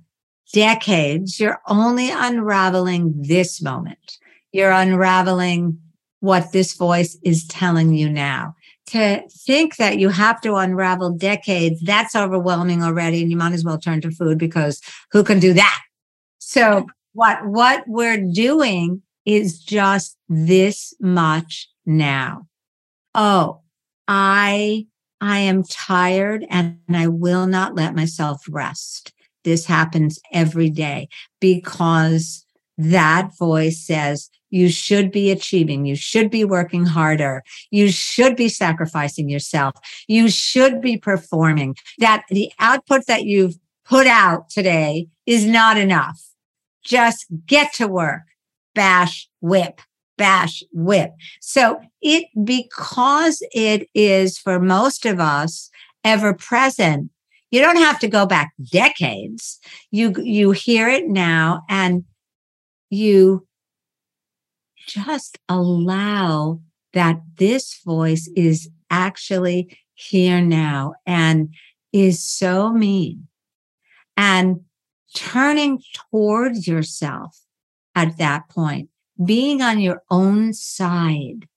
decades, 0.53 1.39
you're 1.39 1.59
only 1.67 2.09
unraveling 2.09 3.13
this 3.17 3.61
moment. 3.61 4.17
You're 4.51 4.71
unraveling 4.71 5.79
what 6.19 6.51
this 6.51 6.73
voice 6.73 7.17
is 7.23 7.45
telling 7.47 7.93
you 7.93 8.09
now. 8.09 8.55
to 8.87 9.21
think 9.29 9.75
that 9.75 9.99
you 9.99 10.09
have 10.09 10.39
to 10.41 10.55
unravel 10.55 11.11
decades, 11.11 11.81
that's 11.81 12.15
overwhelming 12.15 12.81
already. 12.81 13.21
And 13.21 13.29
you 13.29 13.37
might 13.37 13.53
as 13.53 13.63
well 13.63 13.77
turn 13.77 14.01
to 14.01 14.11
food 14.11 14.37
because 14.37 14.81
who 15.11 15.23
can 15.23 15.39
do 15.39 15.53
that? 15.53 15.79
So 16.39 16.87
what, 17.13 17.45
what 17.45 17.83
we're 17.87 18.23
doing 18.31 19.01
is 19.25 19.59
just 19.59 20.17
this 20.29 20.93
much 21.01 21.69
now. 21.85 22.47
Oh, 23.13 23.61
I, 24.07 24.85
I 25.21 25.39
am 25.39 25.63
tired 25.63 26.45
and 26.49 26.79
I 26.93 27.07
will 27.07 27.47
not 27.47 27.75
let 27.75 27.95
myself 27.95 28.43
rest. 28.49 29.13
This 29.43 29.65
happens 29.65 30.19
every 30.33 30.69
day 30.69 31.09
because 31.39 32.45
that 32.77 33.31
voice 33.37 33.85
says, 33.85 34.29
you 34.49 34.69
should 34.69 35.11
be 35.11 35.31
achieving. 35.31 35.85
You 35.85 35.95
should 35.95 36.29
be 36.29 36.45
working 36.45 36.85
harder. 36.85 37.43
You 37.71 37.89
should 37.91 38.35
be 38.35 38.49
sacrificing 38.49 39.29
yourself. 39.29 39.75
You 40.07 40.29
should 40.29 40.81
be 40.81 40.97
performing. 40.97 41.75
That 41.97 42.23
the 42.29 42.51
output 42.59 43.05
that 43.07 43.25
you've 43.25 43.55
put 43.85 44.07
out 44.07 44.49
today 44.49 45.07
is 45.25 45.45
not 45.45 45.77
enough. 45.77 46.21
Just 46.83 47.25
get 47.45 47.73
to 47.73 47.87
work. 47.87 48.21
Bash, 48.73 49.27
whip, 49.41 49.81
bash, 50.17 50.63
whip. 50.71 51.11
So 51.41 51.79
it, 52.01 52.25
because 52.43 53.41
it 53.51 53.87
is 53.93 54.37
for 54.37 54.59
most 54.59 55.05
of 55.05 55.19
us 55.19 55.69
ever 56.03 56.33
present, 56.33 57.11
you 57.51 57.61
don't 57.61 57.77
have 57.77 57.99
to 57.99 58.07
go 58.07 58.25
back 58.25 58.51
decades. 58.71 59.59
You, 59.91 60.13
you 60.17 60.51
hear 60.51 60.89
it 60.89 61.07
now 61.07 61.61
and 61.69 62.03
you 62.89 63.47
just 64.87 65.37
allow 65.47 66.61
that 66.93 67.21
this 67.35 67.79
voice 67.85 68.29
is 68.35 68.69
actually 68.89 69.77
here 69.93 70.41
now 70.41 70.93
and 71.05 71.53
is 71.93 72.23
so 72.23 72.71
mean 72.71 73.27
and 74.15 74.61
turning 75.15 75.81
towards 76.11 76.67
yourself 76.67 77.39
at 77.95 78.17
that 78.17 78.49
point, 78.49 78.89
being 79.23 79.61
on 79.61 79.79
your 79.79 80.03
own 80.09 80.53
side 80.53 81.47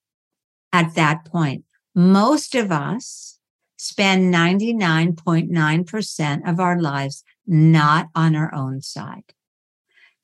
at 0.73 0.95
that 0.95 1.25
point. 1.25 1.65
Most 1.95 2.55
of 2.55 2.73
us 2.73 3.39
spend 3.77 4.33
99.9% 4.33 6.49
of 6.49 6.61
our 6.61 6.81
lives 6.81 7.25
not 7.47 8.09
on 8.15 8.37
our 8.37 8.55
own 8.55 8.81
side, 8.81 9.35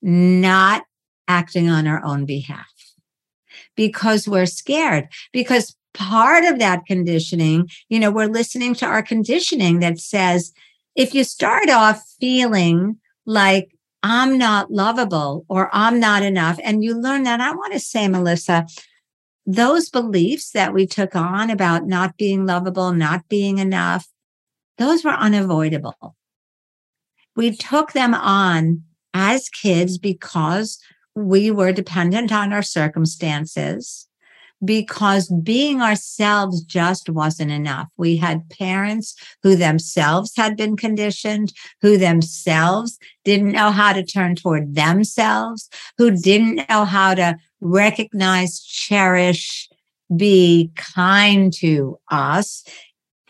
not 0.03 0.85
acting 1.27 1.69
on 1.69 1.87
our 1.87 2.03
own 2.05 2.25
behalf 2.25 2.73
because 3.75 4.29
we're 4.29 4.47
scared. 4.47 5.09
Because 5.33 5.75
part 5.95 6.45
of 6.45 6.59
that 6.59 6.85
conditioning, 6.87 7.69
you 7.89 7.99
know, 7.99 8.11
we're 8.11 8.27
listening 8.27 8.75
to 8.75 8.87
our 8.87 9.03
conditioning 9.03 9.81
that 9.81 9.99
says, 9.99 10.53
if 10.95 11.15
you 11.15 11.25
start 11.25 11.71
off 11.71 12.05
feeling 12.21 12.99
like 13.25 13.76
I'm 14.09 14.39
not 14.39 14.71
lovable 14.71 15.45
or 15.49 15.69
I'm 15.73 15.99
not 15.99 16.23
enough, 16.23 16.61
and 16.63 16.85
you 16.85 16.97
learn 16.97 17.25
that, 17.25 17.41
I 17.41 17.51
want 17.51 17.73
to 17.73 17.81
say, 17.81 18.07
Melissa, 18.07 18.65
those 19.45 19.91
beliefs 19.91 20.53
that 20.53 20.73
we 20.73 20.87
took 20.87 21.17
on 21.17 21.51
about 21.51 21.89
not 21.89 22.17
being 22.17 22.47
lovable, 22.47 22.93
not 22.93 23.29
being 23.29 23.59
enough, 23.59 24.07
those 24.79 25.03
were 25.03 25.11
unavoidable. 25.11 26.15
We 27.35 27.57
took 27.57 27.95
them 27.95 28.15
on 28.15 28.85
as 29.13 29.49
kids 29.49 29.99
because 29.99 30.79
we 31.17 31.51
were 31.51 31.73
dependent 31.73 32.31
on 32.31 32.53
our 32.53 32.63
circumstances 32.63 34.07
because 34.65 35.29
being 35.43 35.83
ourselves 35.83 36.63
just 36.63 37.11
wasn't 37.11 37.51
enough. 37.51 37.89
We 37.97 38.17
had 38.17 38.49
parents 38.49 39.15
who 39.43 39.57
themselves 39.57 40.33
had 40.37 40.57
been 40.57 40.77
conditioned, 40.77 41.53
who 41.83 41.99
themselves 41.99 42.99
didn't 43.25 43.53
know 43.53 43.71
how 43.71 43.93
to 43.93 44.05
turn 44.05 44.35
toward 44.35 44.75
themselves, 44.75 45.69
who 45.99 46.11
didn't 46.11 46.69
know 46.69 46.85
how 46.85 47.15
to 47.15 47.37
recognize, 47.61 48.61
cherish, 48.61 49.69
be 50.15 50.71
kind 50.77 51.53
to 51.55 51.99
us 52.11 52.65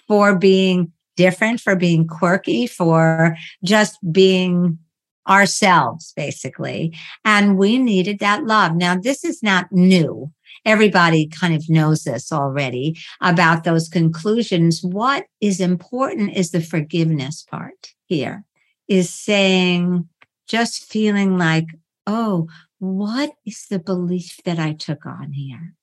for 0.07 0.37
being 0.37 0.93
different, 1.17 1.61
for 1.61 1.75
being 1.75 2.07
quirky, 2.07 2.67
for 2.67 3.37
just 3.65 3.99
being 4.13 4.79
ourselves, 5.29 6.13
basically. 6.17 6.97
And 7.25 7.57
we 7.57 7.79
needed 7.79 8.21
that 8.21 8.45
love. 8.45 8.77
Now, 8.77 8.97
this 8.97 9.25
is 9.25 9.43
not 9.43 9.73
new. 9.73 10.31
Everybody 10.67 11.29
kind 11.29 11.55
of 11.55 11.71
knows 11.71 12.05
this 12.05 12.33
already 12.33 12.99
about 13.23 13.65
those 13.65 13.89
conclusions. 13.89 14.83
What 14.83 15.25
is 15.41 15.61
important 15.61 16.37
is 16.37 16.51
the 16.51 16.61
forgiveness 16.61 17.47
part 17.49 17.93
here 18.07 18.45
is 18.89 19.09
saying, 19.09 20.09
just 20.49 20.85
feeling 20.85 21.39
like, 21.39 21.67
oh, 22.07 22.49
what 22.79 23.31
is 23.47 23.67
the 23.71 23.79
belief 23.79 24.39
that 24.45 24.59
I 24.59 24.73
took 24.73 25.07
on 25.07 25.33
here? 25.33 25.75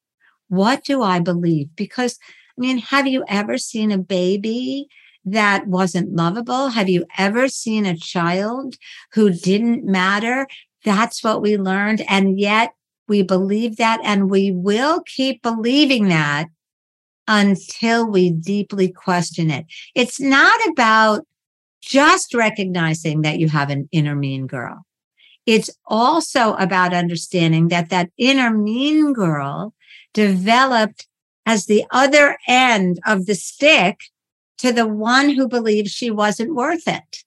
What 0.49 0.83
do 0.83 1.01
I 1.01 1.19
believe? 1.19 1.69
Because, 1.75 2.19
I 2.57 2.61
mean, 2.61 2.77
have 2.77 3.07
you 3.07 3.23
ever 3.27 3.57
seen 3.57 3.91
a 3.91 3.97
baby 3.97 4.87
that 5.25 5.67
wasn't 5.67 6.13
lovable? 6.13 6.69
Have 6.69 6.89
you 6.89 7.05
ever 7.17 7.47
seen 7.47 7.85
a 7.85 7.97
child 7.97 8.75
who 9.13 9.31
didn't 9.31 9.85
matter? 9.85 10.47
That's 10.83 11.23
what 11.23 11.41
we 11.41 11.57
learned. 11.57 12.03
And 12.07 12.39
yet 12.39 12.73
we 13.07 13.23
believe 13.23 13.77
that 13.77 13.99
and 14.03 14.29
we 14.29 14.51
will 14.51 15.01
keep 15.01 15.41
believing 15.41 16.07
that 16.09 16.47
until 17.27 18.09
we 18.09 18.31
deeply 18.31 18.91
question 18.91 19.49
it. 19.49 19.65
It's 19.95 20.19
not 20.19 20.59
about 20.69 21.25
just 21.81 22.33
recognizing 22.33 23.21
that 23.21 23.39
you 23.39 23.49
have 23.49 23.69
an 23.69 23.89
inner 23.91 24.15
mean 24.15 24.47
girl. 24.47 24.85
It's 25.45 25.69
also 25.85 26.53
about 26.53 26.93
understanding 26.93 27.67
that 27.67 27.89
that 27.89 28.09
inner 28.17 28.51
mean 28.51 29.13
girl 29.13 29.73
developed 30.13 31.07
as 31.45 31.65
the 31.65 31.83
other 31.91 32.37
end 32.47 32.99
of 33.05 33.25
the 33.25 33.35
stick 33.35 33.99
to 34.59 34.71
the 34.71 34.87
one 34.87 35.29
who 35.29 35.47
believed 35.47 35.89
she 35.89 36.09
wasn't 36.09 36.55
worth 36.55 36.87
it. 36.87 37.23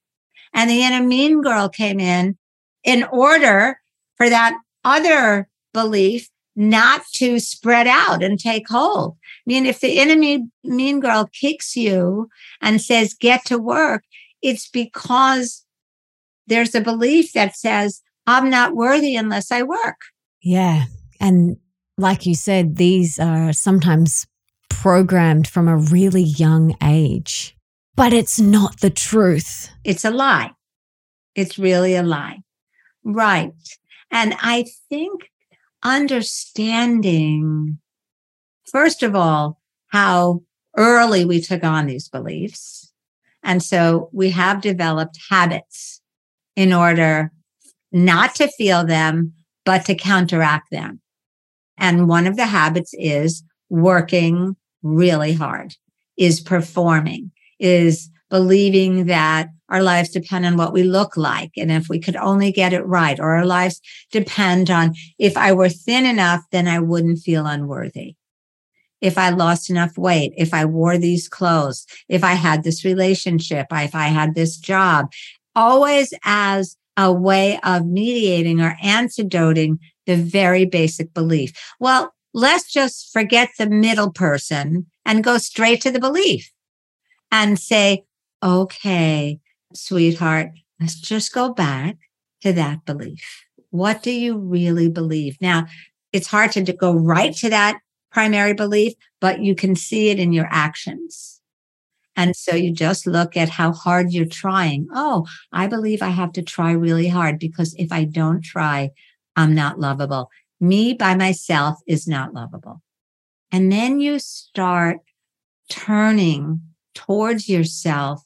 And 0.55 0.71
the 0.71 0.83
inner 0.83 1.05
mean 1.05 1.43
girl 1.43 1.69
came 1.69 2.01
in 2.01 2.39
in 2.83 3.05
order 3.05 3.79
for 4.17 4.31
that 4.31 4.57
other 4.85 5.49
belief 5.77 6.31
not 6.57 7.03
to 7.13 7.39
spread 7.39 7.87
out 7.87 8.23
and 8.23 8.41
take 8.41 8.67
hold. 8.69 9.17
I 9.23 9.45
mean, 9.45 9.67
if 9.67 9.81
the 9.81 9.99
inner 9.99 10.17
mean 10.65 11.01
girl 11.01 11.29
kicks 11.33 11.77
you 11.77 12.31
and 12.63 12.81
says, 12.81 13.13
get 13.13 13.45
to 13.45 13.59
work, 13.59 14.05
it's 14.41 14.67
because 14.69 15.67
there's 16.47 16.75
a 16.75 16.81
belief 16.81 17.35
that 17.35 17.57
says, 17.57 18.01
I'm 18.27 18.49
not 18.49 18.75
worthy 18.75 19.17
unless 19.17 19.53
I 19.53 19.63
work. 19.65 19.99
Yeah. 20.43 20.87
And 21.21 21.59
like 21.99 22.25
you 22.25 22.35
said, 22.35 22.77
these 22.77 23.19
are 23.19 23.53
sometimes 23.53 24.27
programmed 24.71 25.47
from 25.47 25.69
a 25.69 25.77
really 25.77 26.23
young 26.23 26.75
age. 26.83 27.55
But 27.97 28.13
it's 28.13 28.41
not 28.41 28.81
the 28.81 28.91
truth. 28.91 29.71
It's 29.85 30.05
a 30.05 30.11
lie. 30.11 30.53
It's 31.35 31.59
really 31.59 31.97
a 31.97 32.03
lie. 32.03 32.41
Right. 33.05 33.53
And 34.11 34.35
I 34.41 34.65
think 34.89 35.31
understanding, 35.83 37.79
first 38.71 39.03
of 39.03 39.15
all, 39.15 39.61
how 39.89 40.43
early 40.77 41.25
we 41.25 41.41
took 41.41 41.65
on 41.65 41.87
these 41.87 42.09
beliefs. 42.09 42.93
And 43.43 43.63
so 43.63 44.11
we 44.13 44.31
have 44.31 44.61
developed 44.61 45.19
habits 45.31 46.01
in 46.57 46.73
order 46.73 47.33
not 47.93 48.35
to 48.37 48.49
feel 48.49 48.85
them, 48.85 49.33
but 49.65 49.85
to 49.87 49.95
counteract 49.95 50.71
them. 50.71 51.01
And 51.79 52.09
one 52.09 52.27
of 52.27 52.37
the 52.37 52.47
habits 52.47 52.93
is 52.95 53.43
working 53.69 54.57
really 54.83 55.33
hard, 55.33 55.75
is 56.17 56.41
performing, 56.41 57.31
is 57.59 58.11
believing 58.31 59.07
that 59.07 59.49
our 59.69 59.83
lives 59.83 60.11
depend 60.11 60.47
on 60.47 60.57
what 60.57 60.73
we 60.73 60.83
look 60.83 61.17
like. 61.17 61.51
And 61.57 61.71
if 61.71 61.89
we 61.89 61.99
could 61.99 62.17
only 62.17 62.53
get 62.53 62.73
it 62.73 62.87
right, 62.87 63.19
or 63.19 63.37
our 63.37 63.47
lives 63.47 63.81
depend 64.11 64.71
on 64.71 64.95
if 65.19 65.37
I 65.37 65.53
were 65.53 65.69
thin 65.69 66.07
enough, 66.07 66.43
then 66.53 66.69
I 66.69 66.79
wouldn't 66.79 67.19
feel 67.19 67.47
unworthy. 67.47 68.15
If 69.01 69.19
I 69.19 69.31
lost 69.31 69.69
enough 69.69 69.99
weight, 69.99 70.33
if 70.37 70.55
I 70.55 70.65
wore 70.65 70.97
these 70.99 71.29
clothes, 71.29 71.87
if 72.09 72.25
I 72.25 72.33
had 72.33 72.63
this 72.63 72.85
relationship, 72.85 73.67
if 73.71 73.95
I 73.95 74.05
had 74.05 74.35
this 74.35 74.57
job, 74.57 75.13
always 75.55 76.15
as 76.25 76.77
a 76.97 77.13
way 77.13 77.59
of 77.63 77.87
mediating 77.87 78.61
or 78.61 78.77
antidoting 78.83 79.79
the 80.07 80.17
very 80.17 80.65
basic 80.65 81.13
belief. 81.13 81.53
Well, 81.79 82.15
let's 82.33 82.73
just 82.73 83.13
forget 83.13 83.51
the 83.59 83.69
middle 83.69 84.13
person 84.13 84.87
and 85.05 85.25
go 85.25 85.39
straight 85.39 85.81
to 85.83 85.91
the 85.91 86.01
belief 86.01 86.51
and 87.31 87.59
say, 87.59 88.05
okay, 88.43 89.41
sweetheart, 89.77 90.51
let's 90.81 90.99
just 90.99 91.33
go 91.33 91.53
back 91.53 91.97
to 92.43 92.53
that 92.53 92.85
belief. 92.85 93.45
What 93.71 94.03
do 94.03 94.11
you 94.11 94.39
really 94.39 94.89
believe? 94.89 95.37
Now, 95.41 95.67
it's 96.13 96.27
hard 96.29 96.53
to 96.53 96.73
go 96.73 96.95
right 96.95 97.35
to 97.37 97.51
that 97.51 97.79
primary 98.11 98.55
belief, 98.55 98.95
but 99.21 99.41
you 99.41 99.55
can 99.55 99.77
see 99.77 100.09
it 100.09 100.19
in 100.19 100.33
your 100.33 100.49
actions. 100.51 101.41
And 102.17 102.35
so 102.35 102.55
you 102.55 102.73
just 102.73 103.07
look 103.07 103.37
at 103.37 103.51
how 103.51 103.73
hard 103.73 104.13
you're 104.13 104.25
trying. 104.25 104.89
Oh, 104.95 105.27
I 105.53 105.67
believe 105.67 106.01
I 106.01 106.09
have 106.09 106.33
to 106.33 106.43
try 106.43 106.73
really 106.73 107.09
hard 107.09 107.39
because 107.39 107.75
if 107.79 107.93
I 107.93 108.05
don't 108.05 108.43
try, 108.43 108.91
I'm 109.37 109.55
not 109.55 109.79
lovable. 109.79 110.31
Me 110.59 110.95
by 110.95 111.15
myself 111.15 111.77
is 111.87 112.09
not 112.09 112.33
lovable. 112.33 112.81
And 113.53 113.71
then 113.71 114.01
you 114.01 114.19
start 114.19 114.99
turning 115.69 116.63
towards 116.95 117.49
yourself, 117.49 118.23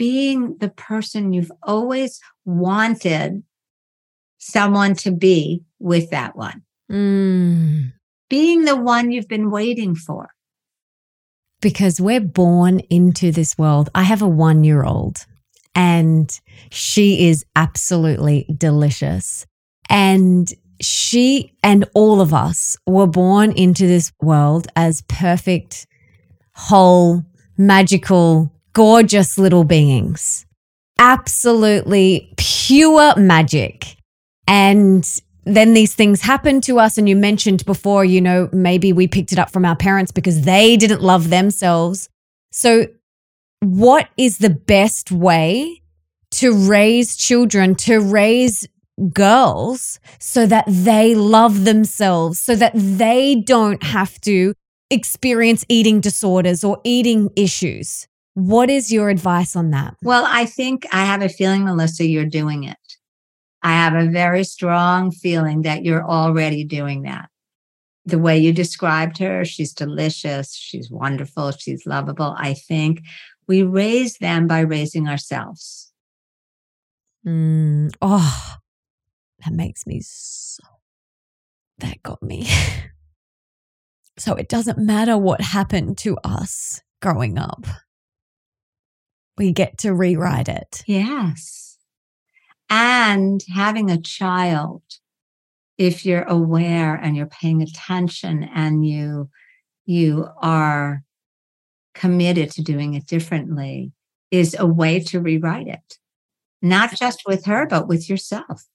being 0.00 0.56
the 0.60 0.70
person 0.70 1.34
you've 1.34 1.52
always 1.62 2.22
wanted 2.46 3.42
someone 4.38 4.94
to 4.94 5.10
be 5.10 5.62
with 5.78 6.08
that 6.08 6.34
one. 6.34 6.62
Mm. 6.90 7.92
Being 8.30 8.64
the 8.64 8.76
one 8.76 9.12
you've 9.12 9.28
been 9.28 9.50
waiting 9.50 9.94
for. 9.94 10.30
Because 11.60 12.00
we're 12.00 12.18
born 12.18 12.78
into 12.88 13.30
this 13.30 13.58
world. 13.58 13.90
I 13.94 14.04
have 14.04 14.22
a 14.22 14.26
one 14.26 14.64
year 14.64 14.84
old 14.84 15.26
and 15.74 16.40
she 16.70 17.28
is 17.28 17.44
absolutely 17.54 18.46
delicious. 18.56 19.44
And 19.90 20.50
she 20.80 21.52
and 21.62 21.84
all 21.94 22.22
of 22.22 22.32
us 22.32 22.78
were 22.86 23.06
born 23.06 23.52
into 23.52 23.86
this 23.86 24.12
world 24.22 24.66
as 24.76 25.02
perfect, 25.08 25.86
whole, 26.54 27.22
magical, 27.58 28.50
gorgeous 28.72 29.38
little 29.38 29.64
beings. 29.64 30.46
Absolutely 30.98 32.32
pure 32.36 33.16
magic. 33.16 33.96
And 34.46 35.06
then 35.44 35.74
these 35.74 35.94
things 35.94 36.20
happen 36.20 36.60
to 36.62 36.78
us. 36.78 36.98
And 36.98 37.08
you 37.08 37.16
mentioned 37.16 37.64
before, 37.64 38.04
you 38.04 38.20
know, 38.20 38.48
maybe 38.52 38.92
we 38.92 39.08
picked 39.08 39.32
it 39.32 39.38
up 39.38 39.50
from 39.50 39.64
our 39.64 39.76
parents 39.76 40.12
because 40.12 40.42
they 40.42 40.76
didn't 40.76 41.02
love 41.02 41.30
themselves. 41.30 42.08
So, 42.52 42.86
what 43.60 44.08
is 44.16 44.38
the 44.38 44.50
best 44.50 45.12
way 45.12 45.82
to 46.32 46.54
raise 46.54 47.16
children, 47.16 47.74
to 47.74 48.00
raise 48.00 48.66
girls 49.12 49.98
so 50.18 50.46
that 50.46 50.64
they 50.68 51.14
love 51.14 51.64
themselves, 51.64 52.38
so 52.38 52.54
that 52.54 52.72
they 52.74 53.34
don't 53.34 53.82
have 53.82 54.20
to 54.22 54.54
experience 54.90 55.64
eating 55.68 56.00
disorders 56.00 56.64
or 56.64 56.80
eating 56.84 57.30
issues. 57.36 58.06
What 58.34 58.70
is 58.70 58.92
your 58.92 59.10
advice 59.10 59.56
on 59.56 59.70
that? 59.70 59.96
Well, 60.02 60.24
I 60.26 60.46
think 60.46 60.86
I 60.92 61.04
have 61.04 61.22
a 61.22 61.28
feeling, 61.28 61.64
Melissa, 61.64 62.06
you're 62.06 62.24
doing 62.24 62.64
it. 62.64 62.76
I 63.62 63.72
have 63.72 63.94
a 63.94 64.10
very 64.10 64.44
strong 64.44 65.10
feeling 65.10 65.62
that 65.62 65.84
you're 65.84 66.08
already 66.08 66.64
doing 66.64 67.02
that. 67.02 67.28
The 68.06 68.18
way 68.18 68.38
you 68.38 68.52
described 68.52 69.18
her, 69.18 69.44
she's 69.44 69.74
delicious, 69.74 70.54
she's 70.54 70.90
wonderful, 70.90 71.50
she's 71.52 71.84
lovable. 71.84 72.34
I 72.38 72.54
think 72.54 73.02
we 73.46 73.62
raise 73.62 74.16
them 74.18 74.46
by 74.46 74.60
raising 74.60 75.08
ourselves. 75.08 75.92
Mm, 77.26 77.92
oh, 78.00 78.56
that 79.44 79.52
makes 79.52 79.86
me 79.86 80.00
so, 80.02 80.62
that 81.78 82.02
got 82.02 82.22
me. 82.22 82.48
so 84.16 84.34
it 84.34 84.48
doesn't 84.48 84.78
matter 84.78 85.18
what 85.18 85.40
happened 85.42 85.98
to 85.98 86.16
us 86.24 86.80
growing 87.02 87.38
up, 87.38 87.66
we 89.38 89.52
get 89.52 89.78
to 89.78 89.94
rewrite 89.94 90.48
it. 90.48 90.82
Yes. 90.86 91.78
And 92.68 93.42
having 93.52 93.90
a 93.90 94.00
child, 94.00 94.82
if 95.78 96.04
you're 96.06 96.22
aware 96.22 96.94
and 96.94 97.16
you're 97.16 97.26
paying 97.26 97.62
attention 97.62 98.44
and 98.54 98.86
you, 98.86 99.28
you 99.86 100.28
are 100.40 101.02
committed 101.94 102.50
to 102.52 102.62
doing 102.62 102.94
it 102.94 103.06
differently, 103.06 103.92
is 104.30 104.54
a 104.58 104.66
way 104.66 105.00
to 105.00 105.20
rewrite 105.20 105.66
it, 105.66 105.98
not 106.62 106.94
just 106.96 107.22
with 107.26 107.46
her, 107.46 107.66
but 107.66 107.88
with 107.88 108.08
yourself. 108.08 108.66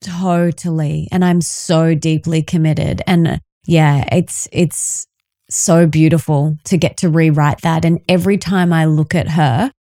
Totally. 0.00 1.08
And 1.10 1.24
I'm 1.24 1.40
so 1.40 1.94
deeply 1.94 2.42
committed. 2.42 3.02
And 3.06 3.26
uh, 3.26 3.38
yeah, 3.66 4.08
it's, 4.12 4.48
it's 4.52 5.06
so 5.50 5.86
beautiful 5.86 6.56
to 6.64 6.76
get 6.78 6.96
to 6.98 7.08
rewrite 7.08 7.62
that. 7.62 7.84
And 7.84 8.00
every 8.08 8.38
time 8.38 8.72
I 8.72 8.84
look 8.84 9.14
at 9.14 9.30
her, 9.30 9.72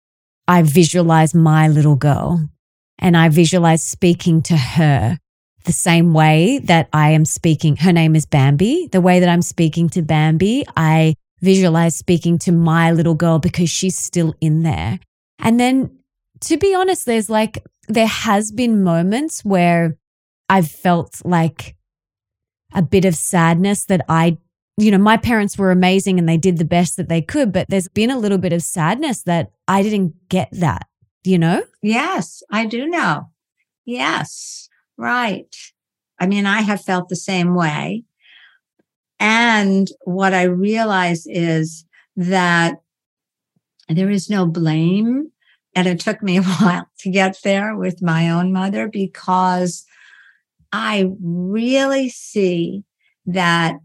I 0.49 0.63
visualize 0.63 1.35
my 1.35 1.67
little 1.67 1.95
girl 1.95 2.49
and 2.97 3.15
I 3.15 3.29
visualize 3.29 3.83
speaking 3.83 4.41
to 4.41 4.57
her 4.57 5.19
the 5.65 5.71
same 5.71 6.11
way 6.11 6.59
that 6.63 6.89
I 6.91 7.11
am 7.11 7.23
speaking. 7.23 7.75
Her 7.75 7.93
name 7.93 8.15
is 8.15 8.25
Bambi. 8.25 8.89
The 8.91 8.99
way 8.99 9.19
that 9.19 9.29
I'm 9.29 9.43
speaking 9.43 9.89
to 9.89 10.01
Bambi, 10.01 10.65
I 10.75 11.13
visualize 11.39 11.95
speaking 11.95 12.39
to 12.39 12.51
my 12.51 12.91
little 12.91 13.13
girl 13.13 13.37
because 13.37 13.69
she's 13.69 13.95
still 13.95 14.33
in 14.41 14.63
there. 14.63 14.99
And 15.37 15.59
then 15.59 15.99
to 16.41 16.57
be 16.57 16.73
honest, 16.73 17.05
there's 17.05 17.29
like, 17.29 17.63
there 17.87 18.07
has 18.07 18.51
been 18.51 18.83
moments 18.83 19.45
where 19.45 19.97
I've 20.49 20.67
felt 20.67 21.21
like 21.23 21.75
a 22.73 22.81
bit 22.81 23.05
of 23.05 23.13
sadness 23.13 23.85
that 23.85 24.03
I, 24.09 24.39
you 24.79 24.91
know, 24.91 24.97
my 24.97 25.17
parents 25.17 25.57
were 25.57 25.71
amazing 25.71 26.17
and 26.17 26.27
they 26.27 26.37
did 26.37 26.57
the 26.57 26.65
best 26.65 26.97
that 26.97 27.09
they 27.09 27.21
could, 27.21 27.51
but 27.51 27.67
there's 27.69 27.87
been 27.89 28.09
a 28.09 28.17
little 28.17 28.37
bit 28.37 28.53
of 28.53 28.61
sadness 28.61 29.23
that 29.23 29.51
I 29.67 29.83
didn't 29.83 30.29
get 30.29 30.49
that, 30.53 30.87
you 31.23 31.37
know? 31.37 31.63
Yes, 31.81 32.41
I 32.51 32.65
do 32.65 32.87
know. 32.87 33.29
Yes, 33.85 34.69
right. 34.97 35.53
I 36.19 36.27
mean, 36.27 36.45
I 36.45 36.61
have 36.61 36.83
felt 36.83 37.09
the 37.09 37.15
same 37.15 37.55
way. 37.55 38.03
And 39.19 39.89
what 40.05 40.33
I 40.33 40.43
realize 40.43 41.25
is 41.27 41.85
that 42.15 42.75
there 43.89 44.09
is 44.09 44.29
no 44.29 44.45
blame. 44.45 45.31
And 45.75 45.87
it 45.87 45.99
took 45.99 46.23
me 46.23 46.37
a 46.39 46.43
while 46.43 46.87
to 46.99 47.11
get 47.11 47.37
there 47.43 47.75
with 47.75 48.01
my 48.01 48.29
own 48.29 48.53
mother 48.53 48.87
because 48.87 49.85
I 50.71 51.09
really 51.21 52.09
see 52.09 52.83
that 53.25 53.75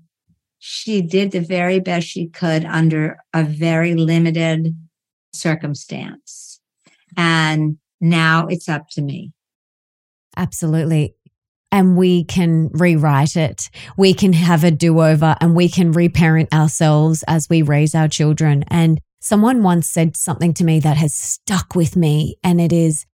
she 0.67 1.03
did 1.03 1.31
the 1.31 1.43
very 1.43 1.79
best 1.79 2.07
she 2.07 2.27
could 2.27 2.65
under 2.65 3.19
a 3.35 3.45
very 3.45 3.95
limited 3.95 4.75
circumstance. 5.31 6.59
And 7.19 7.77
now 8.01 8.47
it's 8.47 8.67
up 8.67 8.89
to 8.93 9.03
me. 9.03 9.35
Absolutely. 10.39 11.17
And 11.71 11.99
we 11.99 12.25
can 12.25 12.71
rewrite 12.73 13.37
it. 13.37 13.69
We 13.99 14.15
can 14.15 14.33
have 14.33 14.65
a 14.65 14.71
do 14.71 15.03
over 15.03 15.37
and 15.39 15.55
we 15.55 15.69
can 15.69 15.93
reparent 15.93 16.51
ourselves 16.55 17.23
as 17.29 17.47
we 17.51 17.61
raise 17.61 17.95
our 17.95 18.09
children. 18.09 18.65
And 18.69 19.03
someone 19.21 19.63
once 19.63 19.87
said 19.87 20.17
something 20.17 20.55
to 20.55 20.65
me 20.65 20.81
that 20.81 20.97
has 20.97 21.13
stuck 21.13 21.75
with 21.75 21.95
me. 21.95 22.37
And 22.43 22.59
it 22.59 22.73
is, 22.73 23.05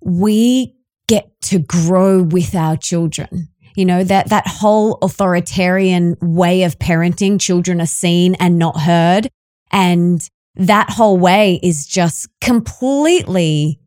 we 0.00 0.76
get 1.08 1.28
to 1.42 1.58
grow 1.58 2.22
with 2.22 2.54
our 2.54 2.76
children. 2.76 3.48
You 3.74 3.84
know, 3.84 4.04
that, 4.04 4.28
that 4.30 4.46
whole 4.46 4.98
authoritarian 5.02 6.16
way 6.20 6.64
of 6.64 6.78
parenting, 6.78 7.40
children 7.40 7.80
are 7.80 7.86
seen 7.86 8.34
and 8.36 8.58
not 8.58 8.80
heard. 8.80 9.28
And 9.70 10.20
that 10.56 10.90
whole 10.90 11.16
way 11.16 11.60
is 11.62 11.86
just 11.86 12.28
completely, 12.40 13.78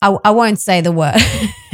I, 0.00 0.16
I 0.24 0.30
won't 0.30 0.60
say 0.60 0.80
the 0.80 0.92
word, 0.92 1.14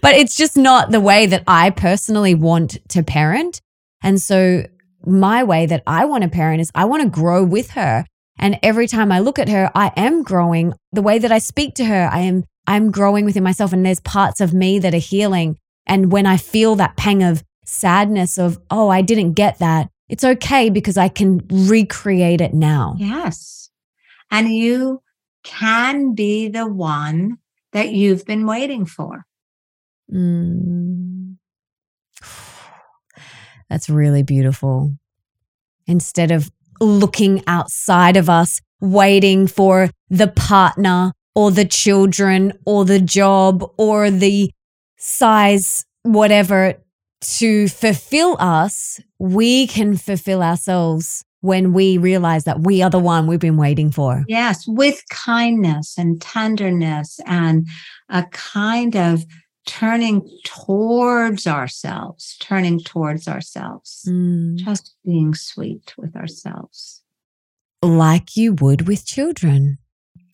but 0.00 0.14
it's 0.14 0.36
just 0.36 0.56
not 0.56 0.90
the 0.90 1.00
way 1.00 1.26
that 1.26 1.44
I 1.46 1.70
personally 1.70 2.34
want 2.34 2.78
to 2.90 3.02
parent. 3.02 3.60
And 4.02 4.20
so 4.20 4.64
my 5.06 5.44
way 5.44 5.66
that 5.66 5.82
I 5.86 6.04
want 6.04 6.24
to 6.24 6.30
parent 6.30 6.60
is 6.60 6.70
I 6.74 6.84
want 6.84 7.02
to 7.02 7.08
grow 7.08 7.42
with 7.42 7.70
her. 7.70 8.04
And 8.38 8.58
every 8.62 8.86
time 8.86 9.12
I 9.12 9.20
look 9.20 9.38
at 9.38 9.48
her, 9.48 9.70
I 9.74 9.92
am 9.96 10.22
growing. 10.22 10.74
The 10.92 11.02
way 11.02 11.18
that 11.18 11.32
I 11.32 11.38
speak 11.38 11.74
to 11.76 11.84
her, 11.84 12.08
I 12.12 12.20
am 12.20 12.44
I'm 12.66 12.90
growing 12.90 13.24
within 13.24 13.42
myself 13.42 13.72
and 13.72 13.84
there's 13.84 14.00
parts 14.00 14.40
of 14.40 14.54
me 14.54 14.78
that 14.78 14.94
are 14.94 14.98
healing. 14.98 15.58
And 15.86 16.10
when 16.10 16.26
I 16.26 16.36
feel 16.36 16.76
that 16.76 16.96
pang 16.96 17.22
of 17.22 17.44
sadness 17.64 18.38
of, 18.38 18.58
oh, 18.70 18.88
I 18.88 19.02
didn't 19.02 19.32
get 19.32 19.58
that, 19.58 19.88
it's 20.08 20.24
okay 20.24 20.70
because 20.70 20.96
I 20.96 21.08
can 21.08 21.40
recreate 21.50 22.40
it 22.40 22.54
now. 22.54 22.94
Yes. 22.98 23.70
And 24.30 24.54
you 24.54 25.02
can 25.42 26.14
be 26.14 26.48
the 26.48 26.66
one 26.66 27.38
that 27.72 27.90
you've 27.90 28.24
been 28.24 28.46
waiting 28.46 28.86
for. 28.86 29.24
Mm. 30.12 31.36
That's 33.70 33.88
really 33.88 34.22
beautiful. 34.22 34.96
Instead 35.86 36.30
of 36.30 36.50
looking 36.80 37.42
outside 37.46 38.16
of 38.16 38.28
us, 38.30 38.60
waiting 38.80 39.46
for 39.46 39.90
the 40.10 40.28
partner 40.28 41.12
or 41.34 41.50
the 41.50 41.64
children 41.64 42.52
or 42.64 42.84
the 42.84 43.00
job 43.00 43.64
or 43.78 44.10
the 44.10 44.50
size, 45.04 45.84
whatever, 46.02 46.74
to 47.20 47.68
fulfill 47.68 48.36
us, 48.40 49.00
we 49.18 49.66
can 49.66 49.96
fulfill 49.96 50.42
ourselves 50.42 51.24
when 51.40 51.74
we 51.74 51.98
realize 51.98 52.44
that 52.44 52.60
we 52.60 52.80
are 52.82 52.88
the 52.88 52.98
one 52.98 53.26
we've 53.26 53.38
been 53.38 53.58
waiting 53.58 53.90
for. 53.90 54.24
Yes, 54.28 54.64
with 54.66 55.02
kindness 55.10 55.98
and 55.98 56.20
tenderness 56.20 57.20
and 57.26 57.66
a 58.08 58.24
kind 58.32 58.96
of 58.96 59.24
turning 59.66 60.26
towards 60.44 61.46
ourselves, 61.46 62.36
turning 62.40 62.80
towards 62.80 63.28
ourselves, 63.28 64.06
Mm. 64.08 64.56
just 64.56 64.94
being 65.04 65.34
sweet 65.34 65.94
with 65.98 66.16
ourselves. 66.16 67.02
Like 67.82 68.36
you 68.36 68.54
would 68.54 68.88
with 68.88 69.04
children. 69.04 69.76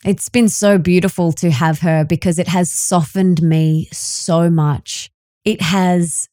It's 0.05 0.31
been 0.31 0.49
so 0.49 0.79
beautiful 0.79 1.33
to 1.35 1.51
have 1.51 1.81
her 1.81 2.05
because 2.05 2.39
it 2.39 2.49
has 2.49 2.71
softened 2.71 3.43
me 3.43 3.89
so 3.93 4.49
much. 4.49 5.11
It 5.45 5.61
has 5.61 6.29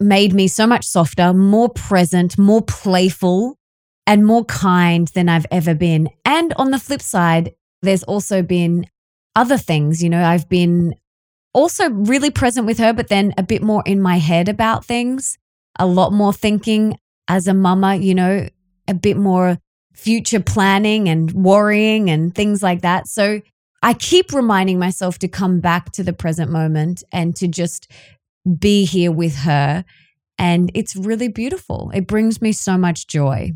made 0.00 0.34
me 0.34 0.48
so 0.48 0.66
much 0.66 0.84
softer, 0.84 1.32
more 1.32 1.68
present, 1.68 2.36
more 2.36 2.62
playful, 2.62 3.56
and 4.08 4.26
more 4.26 4.44
kind 4.46 5.06
than 5.08 5.28
I've 5.28 5.46
ever 5.52 5.74
been. 5.74 6.08
And 6.24 6.52
on 6.54 6.72
the 6.72 6.80
flip 6.80 7.00
side, 7.00 7.52
there's 7.82 8.02
also 8.02 8.42
been 8.42 8.86
other 9.36 9.56
things. 9.56 10.02
You 10.02 10.10
know, 10.10 10.24
I've 10.24 10.48
been 10.48 10.96
also 11.54 11.90
really 11.90 12.30
present 12.30 12.66
with 12.66 12.78
her, 12.78 12.92
but 12.92 13.08
then 13.08 13.34
a 13.38 13.44
bit 13.44 13.62
more 13.62 13.84
in 13.86 14.00
my 14.00 14.16
head 14.16 14.48
about 14.48 14.84
things, 14.84 15.38
a 15.78 15.86
lot 15.86 16.12
more 16.12 16.32
thinking 16.32 16.98
as 17.28 17.46
a 17.46 17.54
mama, 17.54 17.94
you 17.94 18.16
know, 18.16 18.48
a 18.88 18.94
bit 18.94 19.16
more 19.16 19.58
future 19.92 20.40
planning 20.40 21.08
and 21.08 21.32
worrying 21.32 22.10
and 22.10 22.34
things 22.34 22.62
like 22.62 22.82
that. 22.82 23.08
So 23.08 23.40
I 23.82 23.94
keep 23.94 24.32
reminding 24.32 24.78
myself 24.78 25.18
to 25.20 25.28
come 25.28 25.60
back 25.60 25.92
to 25.92 26.02
the 26.02 26.12
present 26.12 26.50
moment 26.50 27.02
and 27.12 27.34
to 27.36 27.48
just 27.48 27.90
be 28.58 28.84
here 28.84 29.12
with 29.12 29.36
her. 29.36 29.84
And 30.38 30.70
it's 30.74 30.96
really 30.96 31.28
beautiful. 31.28 31.90
It 31.94 32.06
brings 32.06 32.40
me 32.40 32.52
so 32.52 32.78
much 32.78 33.06
joy. 33.06 33.52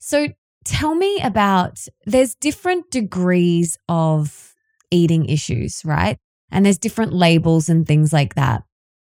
So 0.00 0.28
tell 0.64 0.94
me 0.94 1.20
about 1.22 1.78
there's 2.04 2.34
different 2.34 2.90
degrees 2.90 3.76
of 3.88 4.54
eating 4.90 5.26
issues, 5.26 5.82
right? 5.84 6.18
And 6.50 6.64
there's 6.64 6.78
different 6.78 7.12
labels 7.12 7.68
and 7.68 7.86
things 7.86 8.12
like 8.12 8.34
that. 8.34 8.64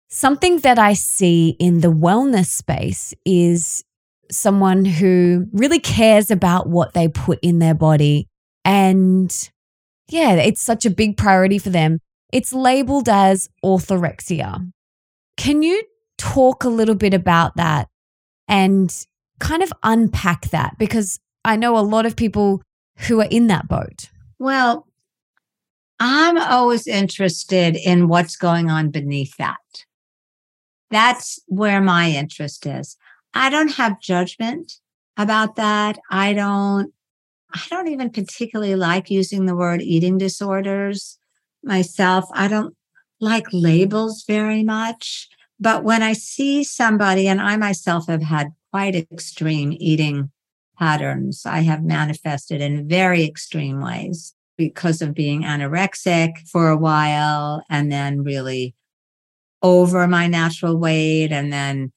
Something 0.09 0.59
that 0.61 0.79
I 0.79 0.94
see 0.94 1.57
in 1.59 1.81
the 1.81 1.92
wellness 1.92 2.46
space 2.46 3.12
is 3.24 3.85
someone 4.31 4.85
who 4.85 5.47
really 5.53 5.81
cares 5.81 6.31
about 6.31 6.69
what 6.69 6.95
they 6.95 7.09
put 7.09 7.38
in 7.43 7.59
their 7.59 7.75
body. 7.75 8.29
And 8.64 9.35
yeah, 10.09 10.35
it's 10.35 10.62
such 10.62 10.85
a 10.85 10.91
big 10.91 11.17
priority 11.17 11.59
for 11.59 11.71
them. 11.71 12.01
It's 12.33 12.53
labeled 12.53 13.09
as 13.09 13.49
orthorexia. 13.64 14.71
Can 15.37 15.62
you 15.62 15.83
talk 16.19 16.64
a 16.64 16.69
little 16.69 16.95
bit 16.95 17.14
about 17.14 17.57
that 17.57 17.88
and 18.47 18.95
kind 19.41 19.62
of 19.62 19.73
unpack 19.83 20.51
that? 20.51 20.77
Because 20.79 21.19
I 21.45 21.57
know 21.57 21.79
a 21.79 21.81
lot 21.81 22.07
of 22.07 22.17
people 22.17 22.62
who 22.99 23.21
are 23.21 23.29
in 23.31 23.47
that 23.47 23.69
boat. 23.69 24.11
Well, 24.38 24.87
I'm 26.01 26.38
always 26.38 26.87
interested 26.87 27.77
in 27.77 28.09
what's 28.09 28.37
going 28.37 28.71
on 28.71 28.91
beneath 28.91 29.37
that. 29.38 29.57
That's 30.91 31.41
where 31.47 31.81
my 31.81 32.11
interest 32.11 32.67
is. 32.67 32.97
I 33.35 33.51
don't 33.51 33.73
have 33.75 34.01
judgment 34.01 34.75
about 35.17 35.57
that. 35.57 35.99
I 36.11 36.33
don't, 36.33 36.93
I 37.53 37.62
don't 37.71 37.88
even 37.88 38.11
particularly 38.11 38.75
like 38.75 39.11
using 39.11 39.47
the 39.47 39.57
word 39.57 39.83
eating 39.83 40.19
disorders 40.19 41.19
myself. 41.62 42.25
I 42.33 42.49
don't 42.49 42.75
like 43.21 43.47
labels 43.53 44.25
very 44.27 44.62
much. 44.62 45.29
But 45.61 45.83
when 45.83 46.03
I 46.03 46.12
see 46.12 46.62
somebody, 46.62 47.27
and 47.27 47.41
I 47.41 47.57
myself 47.57 48.07
have 48.07 48.23
had 48.23 48.49
quite 48.71 48.95
extreme 48.95 49.75
eating 49.79 50.31
patterns, 50.79 51.45
I 51.45 51.61
have 51.61 51.83
manifested 51.83 52.61
in 52.61 52.88
very 52.88 53.25
extreme 53.25 53.81
ways 53.81 54.35
because 54.57 55.03
of 55.03 55.14
being 55.14 55.43
anorexic 55.43 56.31
for 56.51 56.69
a 56.69 56.77
while 56.77 57.62
and 57.69 57.91
then 57.91 58.23
really 58.23 58.75
over 59.62 60.07
my 60.07 60.27
natural 60.29 60.77
weight 60.77 61.33
and 61.33 61.53
then 61.53 61.93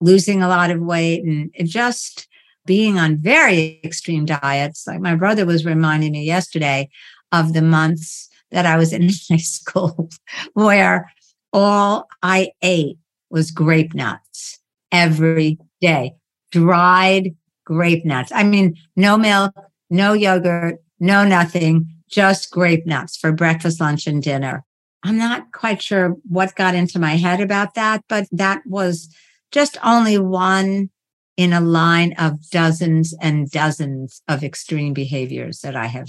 losing 0.00 0.42
a 0.42 0.48
lot 0.48 0.70
of 0.70 0.80
weight 0.80 1.22
and 1.24 1.50
just 1.64 2.28
being 2.66 2.98
on 2.98 3.16
very 3.18 3.80
extreme 3.84 4.24
diets. 4.24 4.86
Like 4.86 5.00
my 5.00 5.14
brother 5.14 5.46
was 5.46 5.64
reminding 5.64 6.12
me 6.12 6.24
yesterday 6.24 6.88
of 7.32 7.52
the 7.52 7.62
months 7.62 8.28
that 8.50 8.66
I 8.66 8.76
was 8.76 8.92
in 8.92 9.02
high 9.30 9.36
school 9.36 10.10
where 10.54 11.10
all 11.52 12.08
I 12.22 12.52
ate 12.62 12.98
was 13.30 13.50
grape 13.50 13.94
nuts 13.94 14.58
every 14.92 15.58
day, 15.80 16.14
dried 16.50 17.34
grape 17.64 18.04
nuts. 18.04 18.32
I 18.34 18.42
mean, 18.42 18.76
no 18.96 19.16
milk, 19.16 19.54
no 19.88 20.12
yogurt, 20.12 20.76
no 20.98 21.24
nothing, 21.24 21.88
just 22.08 22.50
grape 22.50 22.86
nuts 22.86 23.16
for 23.16 23.32
breakfast, 23.32 23.80
lunch, 23.80 24.06
and 24.06 24.22
dinner. 24.22 24.64
I'm 25.02 25.16
not 25.16 25.52
quite 25.52 25.80
sure 25.80 26.16
what 26.28 26.54
got 26.56 26.74
into 26.74 26.98
my 26.98 27.14
head 27.16 27.40
about 27.40 27.74
that, 27.74 28.04
but 28.08 28.26
that 28.32 28.62
was 28.66 29.14
just 29.50 29.76
only 29.82 30.18
one 30.18 30.90
in 31.36 31.52
a 31.52 31.60
line 31.60 32.14
of 32.18 32.50
dozens 32.50 33.14
and 33.20 33.50
dozens 33.50 34.22
of 34.28 34.44
extreme 34.44 34.92
behaviors 34.92 35.60
that 35.60 35.74
I 35.74 35.86
have 35.86 36.08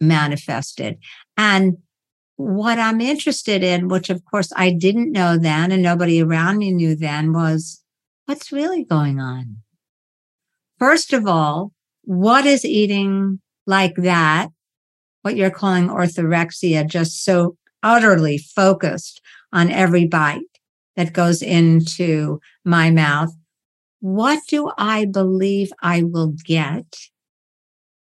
manifested. 0.00 0.98
And 1.36 1.78
what 2.36 2.78
I'm 2.78 3.00
interested 3.00 3.62
in, 3.62 3.88
which 3.88 4.10
of 4.10 4.24
course 4.24 4.52
I 4.56 4.70
didn't 4.70 5.12
know 5.12 5.36
then 5.36 5.72
and 5.72 5.82
nobody 5.82 6.22
around 6.22 6.58
me 6.58 6.72
knew 6.72 6.94
then, 6.94 7.32
was 7.32 7.82
what's 8.26 8.52
really 8.52 8.84
going 8.84 9.20
on? 9.20 9.58
First 10.78 11.12
of 11.12 11.26
all, 11.26 11.72
what 12.02 12.46
is 12.46 12.64
eating 12.64 13.40
like 13.66 13.96
that, 13.96 14.48
what 15.22 15.36
you're 15.36 15.50
calling 15.50 15.88
orthorexia, 15.88 16.86
just 16.86 17.24
so 17.24 17.56
utterly 17.82 18.38
focused 18.38 19.20
on 19.52 19.70
every 19.70 20.06
bite 20.06 20.57
that 20.98 21.12
goes 21.12 21.42
into 21.42 22.40
my 22.64 22.90
mouth? 22.90 23.30
What 24.00 24.42
do 24.48 24.72
I 24.76 25.04
believe 25.04 25.70
I 25.80 26.02
will 26.02 26.34
get 26.44 26.96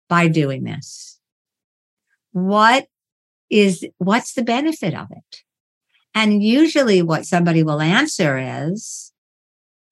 by 0.09 0.27
doing 0.27 0.63
this? 0.63 1.19
What 2.31 2.87
is, 3.51 3.85
what's 3.99 4.33
the 4.33 4.41
benefit 4.41 4.95
of 4.95 5.09
it? 5.11 5.43
And 6.15 6.43
usually 6.43 7.03
what 7.03 7.27
somebody 7.27 7.61
will 7.61 7.81
answer 7.81 8.39
is, 8.71 9.13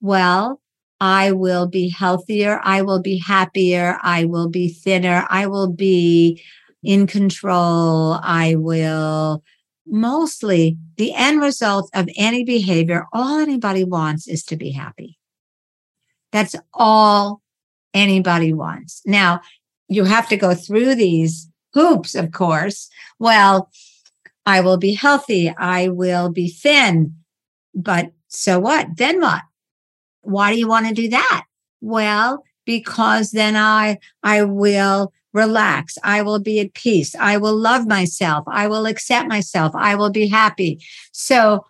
well, 0.01 0.59
I 0.99 1.31
will 1.31 1.67
be 1.67 1.89
healthier. 1.89 2.59
I 2.63 2.81
will 2.81 3.03
be 3.03 3.19
happier. 3.19 3.99
I 4.01 4.25
will 4.25 4.49
be 4.49 4.69
thinner. 4.69 5.27
I 5.29 5.45
will 5.45 5.71
be 5.71 6.41
in 6.81 7.05
control. 7.05 8.13
I 8.23 8.55
will 8.55 9.43
mostly 9.87 10.77
the 10.97 11.13
end 11.13 11.41
result 11.41 11.89
of 11.93 12.09
any 12.15 12.43
behavior. 12.43 13.05
All 13.13 13.39
anybody 13.39 13.83
wants 13.83 14.27
is 14.27 14.43
to 14.45 14.55
be 14.55 14.71
happy. 14.71 15.17
That's 16.31 16.55
all 16.73 17.41
anybody 17.93 18.53
wants. 18.53 19.01
Now 19.05 19.41
you 19.87 20.03
have 20.03 20.27
to 20.29 20.37
go 20.37 20.53
through 20.53 20.95
these 20.95 21.49
hoops, 21.73 22.15
of 22.15 22.31
course. 22.31 22.89
Well, 23.19 23.69
I 24.45 24.61
will 24.61 24.77
be 24.77 24.93
healthy. 24.93 25.49
I 25.49 25.89
will 25.89 26.29
be 26.29 26.49
thin. 26.49 27.15
But 27.73 28.11
so 28.27 28.59
what? 28.59 28.97
Then 28.97 29.21
what? 29.21 29.41
Why 30.21 30.53
do 30.53 30.59
you 30.59 30.67
want 30.67 30.87
to 30.87 30.93
do 30.93 31.09
that? 31.09 31.45
Well, 31.81 32.43
because 32.65 33.31
then 33.31 33.55
I, 33.55 33.99
I 34.23 34.43
will 34.43 35.13
relax. 35.35 35.97
I 36.03 36.21
will 36.21 36.39
be 36.39 36.59
at 36.61 36.73
peace. 36.73 37.13
I 37.15 37.37
will 37.37 37.55
love 37.55 37.85
myself. 37.87 38.45
I 38.47 38.67
will 38.67 38.85
accept 38.85 39.27
myself. 39.27 39.73
I 39.75 39.95
will 39.95 40.09
be 40.09 40.27
happy. 40.27 40.79
So, 41.11 41.65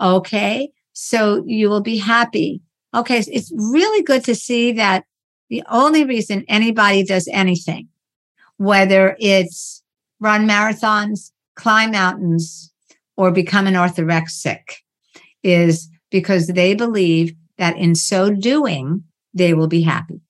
okay. 0.00 0.70
So 0.94 1.44
you 1.46 1.68
will 1.68 1.82
be 1.82 1.98
happy. 1.98 2.62
Okay. 2.94 3.18
It's 3.18 3.52
really 3.54 4.02
good 4.02 4.24
to 4.24 4.34
see 4.34 4.72
that 4.72 5.04
the 5.50 5.62
only 5.70 6.04
reason 6.04 6.44
anybody 6.48 7.04
does 7.04 7.28
anything, 7.30 7.88
whether 8.56 9.16
it's 9.20 9.82
run 10.18 10.48
marathons, 10.48 11.30
climb 11.56 11.90
mountains, 11.90 12.72
or 13.16 13.30
become 13.30 13.66
an 13.66 13.74
orthorexic, 13.74 14.62
is 15.42 15.88
because 16.10 16.46
they 16.46 16.74
believe 16.74 17.34
that 17.58 17.76
in 17.76 17.94
so 17.94 18.30
doing, 18.30 19.04
they 19.34 19.52
will 19.52 19.68
be 19.68 19.82
happy. 19.82 20.22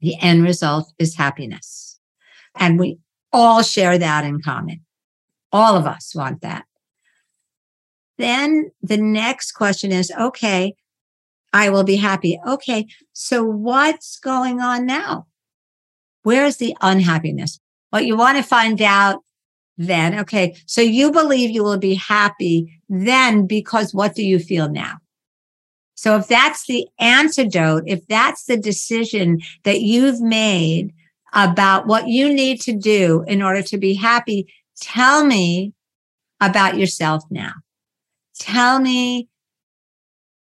The 0.00 0.16
end 0.20 0.42
result 0.42 0.92
is 0.98 1.14
happiness. 1.14 1.89
And 2.54 2.78
we 2.78 2.98
all 3.32 3.62
share 3.62 3.98
that 3.98 4.24
in 4.24 4.40
common. 4.40 4.80
All 5.52 5.76
of 5.76 5.86
us 5.86 6.14
want 6.14 6.42
that. 6.42 6.64
Then 8.18 8.70
the 8.82 8.98
next 8.98 9.52
question 9.52 9.92
is 9.92 10.12
okay, 10.18 10.74
I 11.52 11.70
will 11.70 11.84
be 11.84 11.96
happy. 11.96 12.38
Okay, 12.46 12.86
so 13.12 13.44
what's 13.44 14.18
going 14.18 14.60
on 14.60 14.86
now? 14.86 15.26
Where's 16.22 16.58
the 16.58 16.76
unhappiness? 16.80 17.58
What 17.90 18.06
you 18.06 18.16
want 18.16 18.36
to 18.36 18.42
find 18.42 18.80
out 18.82 19.20
then, 19.78 20.18
okay, 20.20 20.56
so 20.66 20.82
you 20.82 21.10
believe 21.10 21.50
you 21.50 21.64
will 21.64 21.78
be 21.78 21.94
happy 21.94 22.80
then 22.88 23.46
because 23.46 23.94
what 23.94 24.14
do 24.14 24.22
you 24.22 24.38
feel 24.38 24.68
now? 24.68 24.98
So 25.94 26.16
if 26.16 26.28
that's 26.28 26.66
the 26.66 26.86
antidote, 26.98 27.84
if 27.86 28.06
that's 28.06 28.44
the 28.44 28.56
decision 28.56 29.40
that 29.64 29.80
you've 29.80 30.20
made 30.20 30.92
about 31.32 31.86
what 31.86 32.08
you 32.08 32.32
need 32.32 32.60
to 32.62 32.72
do 32.72 33.24
in 33.26 33.42
order 33.42 33.62
to 33.62 33.78
be 33.78 33.94
happy, 33.94 34.52
tell 34.80 35.24
me 35.24 35.72
about 36.40 36.76
yourself 36.76 37.24
now. 37.30 37.52
Tell 38.38 38.80
me 38.80 39.28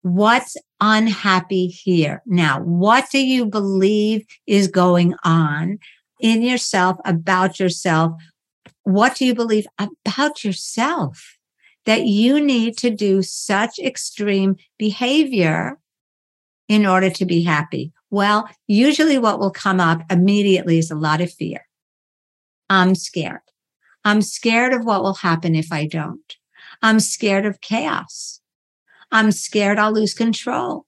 what's 0.02 0.58
unhappy 0.80 1.68
here. 1.68 2.22
Now, 2.26 2.62
what 2.62 3.10
do 3.12 3.24
you 3.24 3.46
believe 3.46 4.26
is 4.48 4.68
going 4.68 5.16
on 5.24 5.80
in 6.20 6.42
yourself 6.42 6.98
about 7.06 7.60
yourself? 7.60 8.14
What 8.84 9.16
do 9.16 9.26
you 9.26 9.36
believe 9.36 9.68
about 9.78 10.44
yourself 10.44 11.38
that 11.86 12.06
you 12.06 12.40
need 12.40 12.78
to 12.78 12.90
do 12.90 13.22
such 13.22 13.80
extreme 13.80 14.56
behavior 14.78 15.78
in 16.68 16.86
order 16.86 17.10
to 17.10 17.26
be 17.26 17.44
happy? 17.44 17.92
Well, 18.12 18.50
usually 18.68 19.18
what 19.18 19.40
will 19.40 19.52
come 19.52 19.80
up 19.80 20.04
immediately 20.12 20.78
is 20.78 20.92
a 20.92 20.96
lot 20.96 21.22
of 21.22 21.32
fear. 21.32 21.66
I'm 22.70 22.94
scared. 22.94 23.40
I'm 24.04 24.22
scared 24.22 24.74
of 24.74 24.86
what 24.86 25.02
will 25.02 25.16
happen 25.16 25.56
if 25.56 25.72
I 25.72 25.88
don't. 25.88 26.36
I'm 26.82 27.00
scared 27.00 27.46
of 27.46 27.62
chaos. 27.62 28.42
I'm 29.12 29.32
scared 29.32 29.80
I'll 29.80 29.94
lose 29.94 30.14
control. 30.14 30.86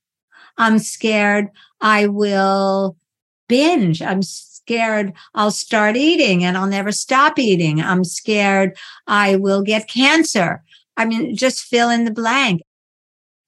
I'm 0.58 0.80
scared 0.80 1.48
I 1.82 2.08
will 2.08 2.98
binge. 3.48 4.02
I'm 4.02 4.22
scared 4.22 5.14
I'll 5.34 5.52
start 5.52 5.96
eating 5.96 6.44
and 6.44 6.58
I'll 6.58 6.68
never 6.68 6.92
stop 6.92 7.40
eating. 7.40 7.82
I'm 7.82 8.04
scared 8.04 8.78
I 9.08 9.38
will 9.38 9.62
get 9.62 9.90
cancer. 9.90 10.64
I 10.98 11.06
mean, 11.06 11.36
just 11.36 11.64
fill 11.64 11.90
in 11.90 12.06
the 12.06 12.12
blank. 12.12 12.62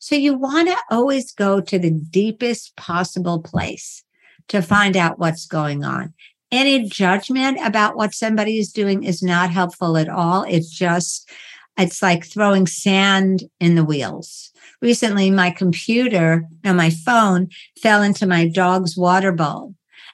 So 0.05 0.13
you 0.13 0.35
want 0.35 0.67
to 0.67 0.77
always 0.91 1.31
go 1.31 1.59
to 1.59 1.79
the 1.79 1.89
deepest 1.89 2.75
possible 2.75 3.41
place 3.41 4.03
to 4.49 4.61
find 4.61 4.95
out 4.95 5.17
what's 5.17 5.47
going 5.47 5.83
on. 5.83 6.13
Any 6.51 6.87
judgment 6.87 7.57
about 7.65 7.97
what 7.97 8.13
somebody 8.13 8.59
is 8.59 8.71
doing 8.71 9.03
is 9.03 9.23
not 9.23 9.49
helpful 9.49 9.97
at 9.97 10.07
all. 10.07 10.43
It's 10.43 10.69
just, 10.69 11.27
it's 11.75 12.03
like 12.03 12.23
throwing 12.23 12.67
sand 12.67 13.45
in 13.59 13.73
the 13.73 13.83
wheels. 13.83 14.51
Recently, 14.79 15.31
my 15.31 15.49
computer, 15.49 16.45
no, 16.63 16.71
my 16.71 16.91
phone 16.91 17.49
fell 17.81 18.03
into 18.03 18.27
my 18.27 18.47
dog's 18.47 18.95
water 18.95 19.31
bowl 19.31 19.73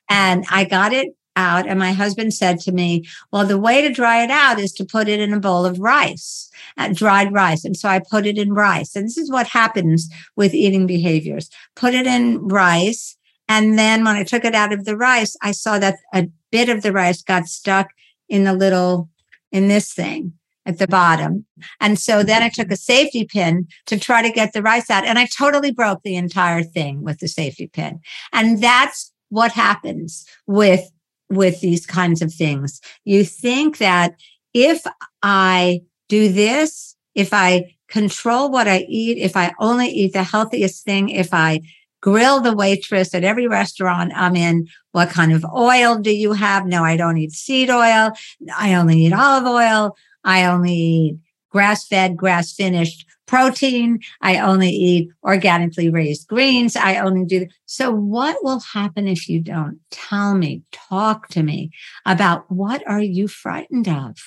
and 0.09 0.45
I 0.49 0.63
got 0.63 0.93
it 0.93 1.09
out. 1.35 1.67
And 1.67 1.79
my 1.79 1.93
husband 1.93 2.33
said 2.33 2.59
to 2.61 2.71
me, 2.71 3.07
well, 3.31 3.45
the 3.45 3.57
way 3.57 3.81
to 3.81 3.93
dry 3.93 4.23
it 4.23 4.31
out 4.31 4.59
is 4.59 4.71
to 4.73 4.85
put 4.85 5.07
it 5.07 5.19
in 5.19 5.33
a 5.33 5.39
bowl 5.39 5.65
of 5.65 5.79
rice, 5.79 6.49
uh, 6.77 6.89
dried 6.93 7.33
rice. 7.33 7.63
And 7.63 7.75
so 7.77 7.89
I 7.89 7.99
put 7.99 8.25
it 8.25 8.37
in 8.37 8.53
rice. 8.53 8.95
And 8.95 9.05
this 9.05 9.17
is 9.17 9.31
what 9.31 9.47
happens 9.47 10.09
with 10.35 10.53
eating 10.53 10.87
behaviors. 10.87 11.49
Put 11.75 11.93
it 11.93 12.07
in 12.07 12.47
rice. 12.47 13.17
And 13.47 13.77
then 13.77 14.03
when 14.03 14.15
I 14.15 14.23
took 14.23 14.45
it 14.45 14.55
out 14.55 14.73
of 14.73 14.85
the 14.85 14.97
rice, 14.97 15.35
I 15.41 15.51
saw 15.51 15.79
that 15.79 15.97
a 16.13 16.29
bit 16.51 16.69
of 16.69 16.83
the 16.83 16.93
rice 16.93 17.21
got 17.21 17.47
stuck 17.47 17.89
in 18.29 18.43
the 18.43 18.53
little, 18.53 19.09
in 19.51 19.67
this 19.67 19.93
thing 19.93 20.33
at 20.65 20.77
the 20.77 20.87
bottom. 20.87 21.45
And 21.79 21.99
so 21.99 22.23
then 22.23 22.43
I 22.43 22.49
took 22.49 22.71
a 22.71 22.77
safety 22.77 23.25
pin 23.25 23.67
to 23.87 23.99
try 23.99 24.21
to 24.21 24.31
get 24.31 24.53
the 24.53 24.61
rice 24.61 24.89
out. 24.89 25.05
And 25.05 25.17
I 25.17 25.25
totally 25.25 25.71
broke 25.71 26.03
the 26.03 26.15
entire 26.15 26.63
thing 26.63 27.03
with 27.03 27.19
the 27.19 27.27
safety 27.27 27.67
pin. 27.67 27.99
And 28.31 28.61
that's 28.61 29.11
what 29.29 29.51
happens 29.53 30.25
with 30.45 30.91
with 31.31 31.61
these 31.61 31.85
kinds 31.85 32.21
of 32.21 32.33
things. 32.33 32.81
You 33.05 33.23
think 33.23 33.77
that 33.77 34.15
if 34.53 34.85
I 35.23 35.81
do 36.09 36.31
this, 36.31 36.95
if 37.15 37.33
I 37.33 37.75
control 37.87 38.51
what 38.51 38.67
I 38.67 38.85
eat, 38.87 39.17
if 39.17 39.35
I 39.35 39.53
only 39.59 39.87
eat 39.87 40.13
the 40.13 40.23
healthiest 40.23 40.83
thing, 40.83 41.09
if 41.09 41.33
I 41.33 41.61
grill 42.01 42.41
the 42.41 42.55
waitress 42.55 43.13
at 43.13 43.23
every 43.23 43.47
restaurant 43.47 44.11
I'm 44.15 44.35
in, 44.35 44.67
what 44.91 45.09
kind 45.09 45.31
of 45.31 45.45
oil 45.45 45.97
do 45.97 46.13
you 46.13 46.33
have? 46.33 46.65
No, 46.65 46.83
I 46.83 46.97
don't 46.97 47.17
eat 47.17 47.31
seed 47.31 47.69
oil. 47.69 48.11
I 48.57 48.73
only 48.73 49.05
eat 49.05 49.13
olive 49.13 49.45
oil. 49.45 49.95
I 50.23 50.45
only 50.45 50.73
eat 50.73 51.17
grass 51.49 51.85
fed, 51.87 52.17
grass 52.17 52.53
finished 52.53 53.05
protein. 53.31 54.01
I 54.19 54.39
only 54.39 54.69
eat 54.69 55.09
organically 55.23 55.89
raised 55.89 56.27
greens. 56.27 56.75
I 56.75 56.97
only 56.97 57.23
do. 57.23 57.47
So 57.65 57.89
what 57.89 58.35
will 58.43 58.59
happen 58.59 59.07
if 59.07 59.29
you 59.29 59.39
don't? 59.39 59.79
Tell 59.89 60.35
me, 60.35 60.63
talk 60.73 61.29
to 61.29 61.41
me 61.41 61.71
about 62.05 62.51
what 62.51 62.85
are 62.85 62.99
you 62.99 63.29
frightened 63.29 63.87
of? 63.87 64.17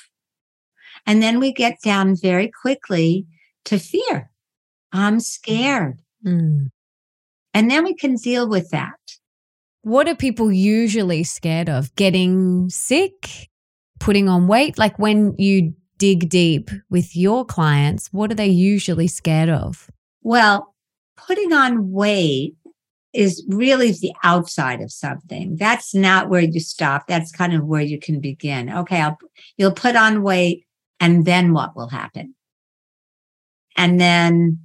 And 1.07 1.23
then 1.23 1.39
we 1.39 1.53
get 1.53 1.83
down 1.83 2.17
very 2.17 2.51
quickly 2.63 3.27
to 3.67 3.79
fear. 3.79 4.31
I'm 4.91 5.21
scared. 5.21 6.01
Mm. 6.27 6.71
And 7.53 7.71
then 7.71 7.85
we 7.85 7.95
can 7.95 8.15
deal 8.17 8.49
with 8.49 8.71
that. 8.71 8.99
What 9.83 10.09
are 10.09 10.17
people 10.17 10.51
usually 10.51 11.25
scared 11.25 11.69
of? 11.69 11.95
Getting 11.95 12.71
sick? 12.71 13.51
Putting 14.01 14.31
on 14.31 14.49
weight? 14.49 14.79
Like 14.79 14.99
when 14.99 15.35
you 15.37 15.75
dig 16.05 16.29
deep 16.29 16.71
with 16.91 17.17
your 17.17 17.47
clients, 17.47 18.13
what 18.13 18.31
are 18.31 18.35
they 18.35 18.47
usually 18.47 19.09
scared 19.09 19.49
of? 19.49 19.91
Well, 20.21 20.75
putting 21.17 21.55
on 21.55 21.93
weight 21.93 22.57
is 23.15 23.43
really 23.49 23.93
the 23.93 24.13
outside 24.23 24.83
of 24.83 24.93
something. 24.93 25.57
That's 25.57 25.95
not 25.95 26.29
where 26.29 26.43
you 26.43 26.61
stop. 26.61 27.07
That's 27.07 27.33
kind 27.33 27.55
of 27.55 27.65
where 27.65 27.81
you 27.81 27.99
can 27.99 28.21
begin. 28.21 28.69
Okay, 28.69 29.01
I'll, 29.01 29.17
you'll 29.57 29.73
put 29.73 29.97
on 29.97 30.23
weight 30.23 30.67
and 31.01 31.25
then 31.25 31.55
what 31.55 31.75
will 31.75 31.89
happen? 31.89 32.35
And 33.75 33.99
then 33.99 34.59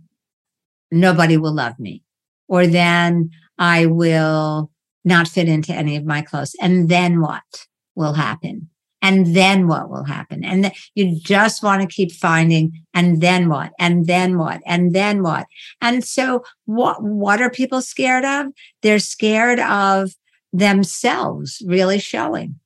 nobody 0.91 1.38
will 1.38 1.54
love 1.54 1.80
me. 1.80 2.04
Or 2.49 2.67
then 2.67 3.30
I 3.58 3.86
will 3.86 4.71
not 5.06 5.30
fit 5.30 5.47
into 5.47 5.71
any 5.71 5.95
of 5.95 6.04
my 6.04 6.21
clothes. 6.21 6.56
And 6.62 6.89
then 6.89 7.21
what 7.21 7.67
will 7.95 8.13
happen? 8.13 8.69
And 9.01 9.35
then 9.35 9.67
what 9.67 9.89
will 9.89 10.03
happen? 10.03 10.43
And 10.43 10.63
th- 10.65 10.91
you 10.95 11.19
just 11.19 11.63
want 11.63 11.81
to 11.81 11.88
keep 11.88 12.12
finding, 12.12 12.83
and 12.93 13.21
then 13.21 13.49
what? 13.49 13.71
And 13.79 14.07
then 14.07 14.38
what? 14.38 14.62
And 14.65 14.93
then 14.93 15.23
what? 15.23 15.47
And 15.81 16.03
so 16.03 16.43
what, 16.65 17.01
what 17.01 17.41
are 17.41 17.49
people 17.49 17.81
scared 17.81 18.25
of? 18.25 18.47
They're 18.81 18.99
scared 18.99 19.59
of 19.59 20.12
themselves 20.51 21.62
really 21.65 21.99
showing. 21.99 22.59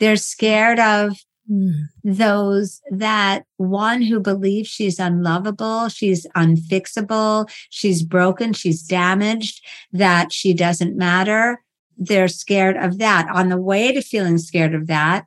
They're 0.00 0.16
scared 0.16 0.78
of 0.80 1.18
mm. 1.50 1.72
those 2.02 2.80
that 2.90 3.44
one 3.56 4.02
who 4.02 4.20
believes 4.20 4.68
she's 4.68 4.98
unlovable, 4.98 5.88
she's 5.88 6.26
unfixable, 6.36 7.48
she's 7.70 8.02
broken, 8.02 8.52
she's 8.52 8.82
damaged, 8.82 9.64
that 9.92 10.32
she 10.32 10.54
doesn't 10.54 10.96
matter. 10.96 11.62
They're 11.96 12.28
scared 12.28 12.76
of 12.76 12.98
that. 12.98 13.28
On 13.32 13.48
the 13.48 13.60
way 13.60 13.92
to 13.92 14.00
feeling 14.00 14.38
scared 14.38 14.74
of 14.74 14.86
that, 14.86 15.26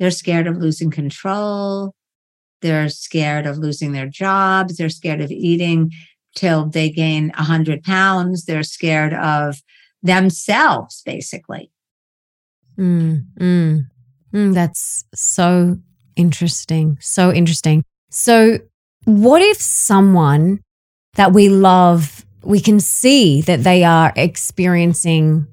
they're 0.00 0.10
scared 0.10 0.46
of 0.46 0.56
losing 0.56 0.90
control. 0.90 1.94
They're 2.62 2.88
scared 2.88 3.46
of 3.46 3.58
losing 3.58 3.92
their 3.92 4.06
jobs. 4.08 4.78
They're 4.78 4.88
scared 4.88 5.20
of 5.20 5.30
eating 5.30 5.92
till 6.34 6.66
they 6.66 6.90
gain 6.90 7.30
100 7.36 7.84
pounds. 7.84 8.46
They're 8.46 8.62
scared 8.62 9.12
of 9.12 9.60
themselves, 10.02 11.02
basically. 11.04 11.70
Mm, 12.78 13.26
mm, 13.38 13.86
mm, 14.32 14.54
that's 14.54 15.04
so 15.14 15.76
interesting. 16.16 16.96
So 17.00 17.30
interesting. 17.30 17.84
So, 18.08 18.58
what 19.04 19.42
if 19.42 19.60
someone 19.60 20.60
that 21.14 21.32
we 21.32 21.50
love, 21.50 22.24
we 22.42 22.60
can 22.60 22.80
see 22.80 23.42
that 23.42 23.64
they 23.64 23.84
are 23.84 24.14
experiencing 24.16 25.46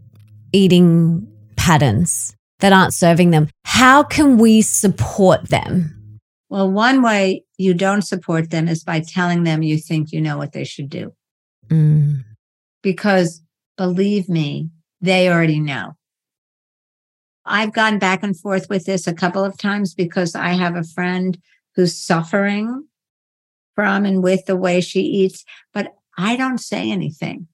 eating 0.53 1.27
patterns 1.57 2.36
that 2.59 2.73
aren't 2.73 2.93
serving 2.93 3.31
them. 3.31 3.49
How 3.63 4.03
can 4.03 4.37
we 4.37 4.61
support 4.61 5.49
them? 5.49 6.19
Well, 6.49 6.71
one 6.71 7.01
way 7.01 7.43
you 7.57 7.73
don't 7.73 8.01
support 8.01 8.49
them 8.49 8.67
is 8.67 8.83
by 8.83 9.01
telling 9.01 9.43
them 9.43 9.63
you 9.63 9.77
think 9.77 10.11
you 10.11 10.21
know 10.21 10.37
what 10.37 10.53
they 10.53 10.63
should 10.63 10.89
do. 10.89 11.13
Mm. 11.67 12.23
Because 12.81 13.41
believe 13.77 14.29
me, 14.29 14.69
they 15.01 15.29
already 15.29 15.59
know. 15.59 15.93
I've 17.45 17.73
gone 17.73 17.99
back 17.99 18.23
and 18.23 18.37
forth 18.37 18.69
with 18.69 18.85
this 18.85 19.07
a 19.07 19.13
couple 19.13 19.43
of 19.43 19.57
times 19.57 19.93
because 19.93 20.35
I 20.35 20.49
have 20.49 20.75
a 20.75 20.83
friend 20.83 21.37
who's 21.75 21.95
suffering 21.95 22.85
from 23.75 24.05
and 24.05 24.23
with 24.23 24.45
the 24.45 24.55
way 24.55 24.81
she 24.81 25.01
eats, 25.01 25.45
but 25.73 25.93
I 26.17 26.35
don't 26.35 26.57
say 26.57 26.91
anything 26.91 27.47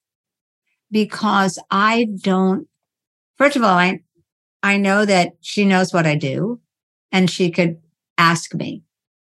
because 0.90 1.60
I 1.70 2.08
don't, 2.22 2.68
first 3.38 3.56
of 3.56 3.64
all, 3.64 3.78
I, 3.78 4.00
I 4.64 4.78
know 4.78 5.06
that 5.06 5.34
she 5.42 5.66
knows 5.66 5.94
what 5.94 6.08
I 6.08 6.16
do 6.16 6.62
and 7.12 7.30
she 7.30 7.52
could 7.52 7.82
ask 8.18 8.56
me. 8.56 8.84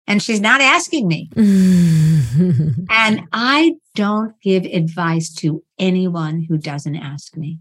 And 0.09 0.21
she's 0.21 0.41
not 0.41 0.61
asking 0.61 1.07
me. 1.07 1.31
and 1.37 3.23
I 3.33 3.77
don't 3.95 4.35
give 4.43 4.65
advice 4.65 5.33
to 5.35 5.63
anyone 5.79 6.45
who 6.49 6.59
doesn't 6.59 6.97
ask 6.97 7.37
me. 7.37 7.61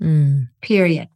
Mm. 0.00 0.50
Period. 0.62 1.08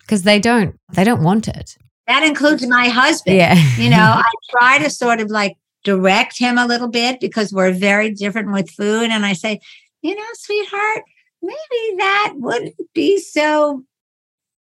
Because 0.00 0.24
they 0.24 0.38
don't, 0.38 0.78
they 0.92 1.04
don't 1.04 1.22
want 1.22 1.48
it. 1.48 1.78
That 2.06 2.24
includes 2.24 2.66
my 2.66 2.88
husband. 2.88 3.36
Yeah. 3.36 3.54
you 3.78 3.88
know, 3.88 3.96
I 3.96 4.30
try 4.50 4.78
to 4.80 4.90
sort 4.90 5.20
of 5.20 5.30
like 5.30 5.56
direct 5.82 6.38
him 6.38 6.58
a 6.58 6.66
little 6.66 6.88
bit 6.88 7.18
because 7.18 7.50
we're 7.50 7.72
very 7.72 8.12
different 8.12 8.52
with 8.52 8.68
food. 8.68 9.10
And 9.10 9.24
I 9.24 9.32
say, 9.32 9.60
you 10.02 10.14
know, 10.14 10.22
sweetheart, 10.34 11.04
maybe 11.40 11.96
that 11.96 12.34
wouldn't 12.36 12.74
be 12.92 13.18
so 13.18 13.84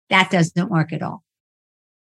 that 0.10 0.30
doesn't 0.32 0.70
work 0.70 0.94
at 0.94 1.02
all. 1.02 1.24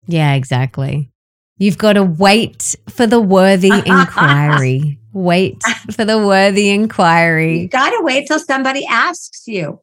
Yeah, 0.08 0.34
exactly. 0.34 1.12
You've 1.58 1.78
got 1.78 1.94
to 1.94 2.04
wait 2.04 2.76
for 2.90 3.06
the 3.06 3.22
worthy 3.22 3.72
inquiry. 3.86 5.00
Wait 5.14 5.62
for 5.92 6.06
the 6.06 6.18
worthy 6.18 6.70
inquiry. 6.70 7.60
You 7.60 7.68
got 7.68 7.92
to 7.92 8.02
wait 8.02 8.28
till 8.28 8.40
somebody 8.40 8.86
asks 8.90 9.48
you. 9.48 9.80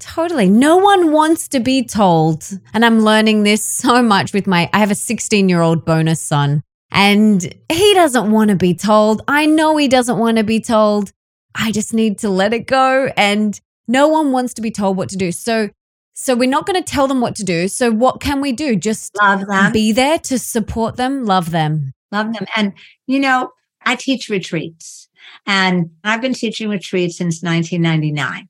Totally. 0.00 0.48
No 0.48 0.76
one 0.76 1.12
wants 1.12 1.48
to 1.48 1.60
be 1.60 1.84
told. 1.84 2.44
And 2.72 2.84
I'm 2.84 3.00
learning 3.00 3.44
this 3.44 3.64
so 3.64 4.02
much 4.02 4.32
with 4.32 4.46
my, 4.46 4.68
I 4.72 4.80
have 4.80 4.90
a 4.90 4.96
16 4.96 5.48
year 5.48 5.60
old 5.60 5.84
bonus 5.84 6.20
son, 6.20 6.62
and 6.90 7.42
he 7.72 7.94
doesn't 7.94 8.30
want 8.30 8.50
to 8.50 8.56
be 8.56 8.74
told. 8.74 9.22
I 9.28 9.46
know 9.46 9.76
he 9.76 9.88
doesn't 9.88 10.18
want 10.18 10.38
to 10.38 10.44
be 10.44 10.60
told. 10.60 11.12
I 11.54 11.70
just 11.70 11.94
need 11.94 12.18
to 12.18 12.28
let 12.28 12.52
it 12.52 12.66
go. 12.66 13.10
And 13.16 13.58
no 13.86 14.08
one 14.08 14.32
wants 14.32 14.54
to 14.54 14.62
be 14.62 14.70
told 14.70 14.96
what 14.96 15.08
to 15.10 15.16
do. 15.16 15.30
So, 15.30 15.70
so 16.14 16.34
we're 16.34 16.48
not 16.48 16.64
going 16.64 16.82
to 16.82 16.90
tell 16.90 17.08
them 17.08 17.20
what 17.20 17.34
to 17.36 17.44
do. 17.44 17.68
So 17.68 17.90
what 17.90 18.20
can 18.20 18.40
we 18.40 18.52
do? 18.52 18.76
Just 18.76 19.16
love 19.20 19.46
them. 19.46 19.72
Be 19.72 19.92
there 19.92 20.18
to 20.20 20.38
support 20.38 20.96
them, 20.96 21.24
love 21.24 21.50
them. 21.50 21.92
Love 22.12 22.32
them. 22.32 22.46
And 22.56 22.72
you 23.06 23.18
know, 23.18 23.50
I 23.84 23.96
teach 23.96 24.28
retreats 24.28 25.08
and 25.46 25.90
I've 26.04 26.20
been 26.20 26.34
teaching 26.34 26.68
retreats 26.68 27.18
since 27.18 27.42
1999. 27.42 28.48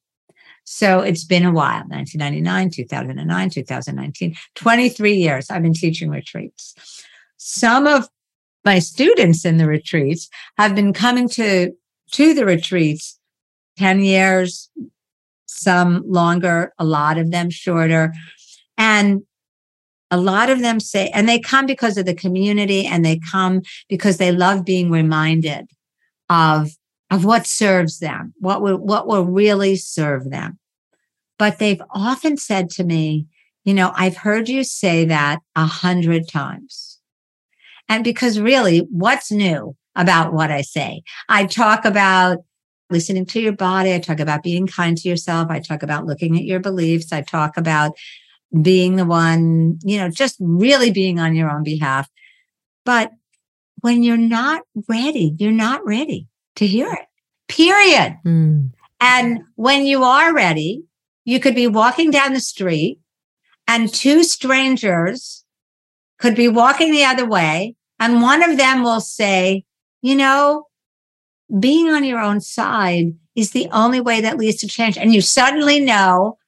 So 0.65 1.01
it's 1.01 1.25
been 1.25 1.45
a 1.45 1.53
while 1.53 1.83
1999, 1.89 2.71
2009, 2.71 3.51
2019, 3.51 4.37
23 4.55 5.15
years 5.15 5.51
I've 5.51 5.63
been 5.63 5.75
teaching 5.75 6.11
retreats. 6.11 6.75
Some 7.37 7.87
of 7.87 8.09
my 8.65 8.79
students 8.79 9.45
in 9.45 9.59
the 9.59 9.67
retreats 9.67 10.29
have 10.57 10.75
been 10.75 10.93
coming 10.93 11.29
to, 11.31 11.73
to 12.13 12.35
the 12.35 12.47
retreats 12.47 13.19
10 13.77 14.01
years, 14.01 14.71
some 15.47 16.03
longer, 16.07 16.73
a 16.79 16.85
lot 16.85 17.19
of 17.19 17.31
them 17.31 17.51
shorter. 17.51 18.13
And 18.77 19.23
a 20.11 20.17
lot 20.17 20.51
of 20.51 20.61
them 20.61 20.81
say, 20.81 21.09
and 21.09 21.29
they 21.29 21.39
come 21.39 21.67
because 21.67 21.97
of 21.97 22.07
the 22.07 22.15
community 22.15 22.87
and 22.87 23.05
they 23.05 23.21
come 23.31 23.63
because 23.89 24.19
they 24.19 24.33
love 24.33 24.65
being 24.65 24.91
reminded 24.91 25.67
of, 26.29 26.71
of 27.11 27.25
what 27.25 27.47
serves 27.47 27.99
them, 27.99 28.33
what 28.39 28.63
will, 28.63 28.79
what 28.79 29.07
will 29.07 29.25
really 29.25 29.77
serve 29.77 30.31
them. 30.31 30.59
But 31.39 31.59
they've 31.59 31.83
often 31.91 32.37
said 32.37 32.71
to 32.71 32.85
me, 32.85 33.27
you 33.65 33.75
know, 33.75 33.93
I've 33.97 34.17
heard 34.17 34.49
you 34.49 34.63
say 34.63 35.05
that 35.07 35.41
a 35.57 35.67
hundred 35.67 36.29
times. 36.29 37.01
And 37.89 38.05
because 38.05 38.41
really, 38.41 38.87
what's 38.91 39.33
new 39.33 39.77
about 39.97 40.33
what 40.33 40.51
I 40.51 40.63
say? 40.63 41.03
I 41.29 41.47
talk 41.47 41.85
about 41.85 42.39
listening 42.91 43.27
to 43.27 43.41
your 43.41 43.53
body. 43.53 43.95
I 43.95 43.99
talk 43.99 44.21
about 44.21 44.43
being 44.43 44.67
kind 44.67 44.97
to 44.97 45.09
yourself. 45.09 45.51
I 45.51 45.61
talk 45.61 45.83
about 45.83 46.07
looking 46.07 46.37
at 46.37 46.45
your 46.45 46.61
beliefs. 46.61 47.13
I 47.13 47.23
talk 47.23 47.57
about 47.57 47.97
being 48.63 48.97
the 48.97 49.05
one, 49.05 49.79
you 49.83 49.99
know, 49.99 50.09
just 50.09 50.37
really 50.39 50.91
being 50.91 51.19
on 51.19 51.35
your 51.35 51.51
own 51.51 51.65
behalf. 51.65 52.09
But 52.85 53.13
when 53.81 54.03
you're 54.03 54.17
not 54.17 54.63
ready, 54.89 55.35
you're 55.39 55.53
not 55.53 55.85
ready 55.85 56.29
to 56.57 56.67
hear 56.67 56.93
it, 56.93 57.07
period. 57.49 58.19
Mm. 58.25 58.71
And 59.01 59.41
when 59.57 59.85
you 59.85 60.05
are 60.05 60.33
ready, 60.35 60.85
you 61.25 61.41
could 61.41 61.55
be 61.55 61.67
walking 61.67 62.11
down 62.11 62.33
the 62.33 62.41
street 62.41 62.99
and 63.67 63.93
two 63.93 64.23
strangers 64.25 65.45
could 66.19 66.35
be 66.35 66.49
walking 66.49 66.93
the 66.93 67.05
other 67.05 67.27
way. 67.27 67.75
And 67.99 68.23
one 68.23 68.43
of 68.43 68.57
them 68.57 68.83
will 68.83 69.01
say, 69.01 69.65
you 70.03 70.15
know, 70.15 70.67
being 71.61 71.89
on 71.89 72.05
your 72.05 72.21
own 72.21 72.41
side 72.41 73.15
is 73.35 73.51
the 73.51 73.69
only 73.73 74.01
way 74.01 74.21
that 74.21 74.39
leads 74.39 74.59
to 74.59 74.69
change. 74.69 74.97
And 74.97 75.13
you 75.15 75.21
suddenly 75.21 75.81
know, 75.81 76.39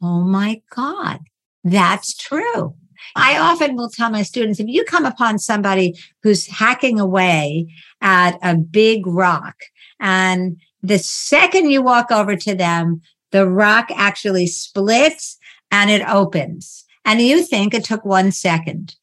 oh 0.00 0.22
my 0.22 0.62
God, 0.70 1.20
that's 1.64 2.14
true. 2.16 2.74
I 3.16 3.38
often 3.38 3.76
will 3.76 3.90
tell 3.90 4.10
my 4.10 4.22
students 4.22 4.60
if 4.60 4.68
you 4.68 4.84
come 4.84 5.04
upon 5.04 5.38
somebody 5.38 5.98
who's 6.22 6.46
hacking 6.46 6.98
away 6.98 7.66
at 8.00 8.38
a 8.42 8.56
big 8.56 9.06
rock, 9.06 9.56
and 10.00 10.60
the 10.82 10.98
second 10.98 11.70
you 11.70 11.82
walk 11.82 12.10
over 12.10 12.36
to 12.36 12.54
them, 12.54 13.02
the 13.30 13.48
rock 13.48 13.88
actually 13.94 14.46
splits 14.46 15.38
and 15.70 15.90
it 15.90 16.02
opens. 16.08 16.84
And 17.04 17.20
you 17.20 17.42
think 17.42 17.74
it 17.74 17.84
took 17.84 18.04
one 18.04 18.30
second, 18.32 18.94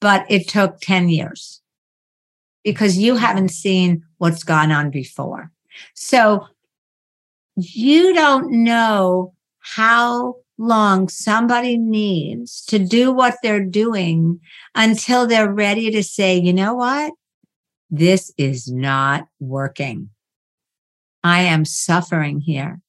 but 0.00 0.26
it 0.28 0.48
took 0.48 0.80
10 0.80 1.08
years 1.08 1.57
because 2.64 2.98
you 2.98 3.16
haven't 3.16 3.50
seen 3.50 4.02
what's 4.18 4.44
gone 4.44 4.72
on 4.72 4.90
before. 4.90 5.50
So 5.94 6.46
you 7.56 8.14
don't 8.14 8.50
know 8.64 9.34
how 9.60 10.36
long 10.58 11.08
somebody 11.08 11.76
needs 11.76 12.64
to 12.66 12.78
do 12.78 13.12
what 13.12 13.36
they're 13.42 13.64
doing 13.64 14.40
until 14.74 15.26
they're 15.26 15.52
ready 15.52 15.90
to 15.92 16.02
say, 16.02 16.36
you 16.36 16.52
know 16.52 16.74
what? 16.74 17.12
This 17.90 18.32
is 18.36 18.70
not 18.70 19.28
working. 19.40 20.10
I 21.22 21.42
am 21.42 21.64
suffering 21.64 22.40
here. 22.40 22.80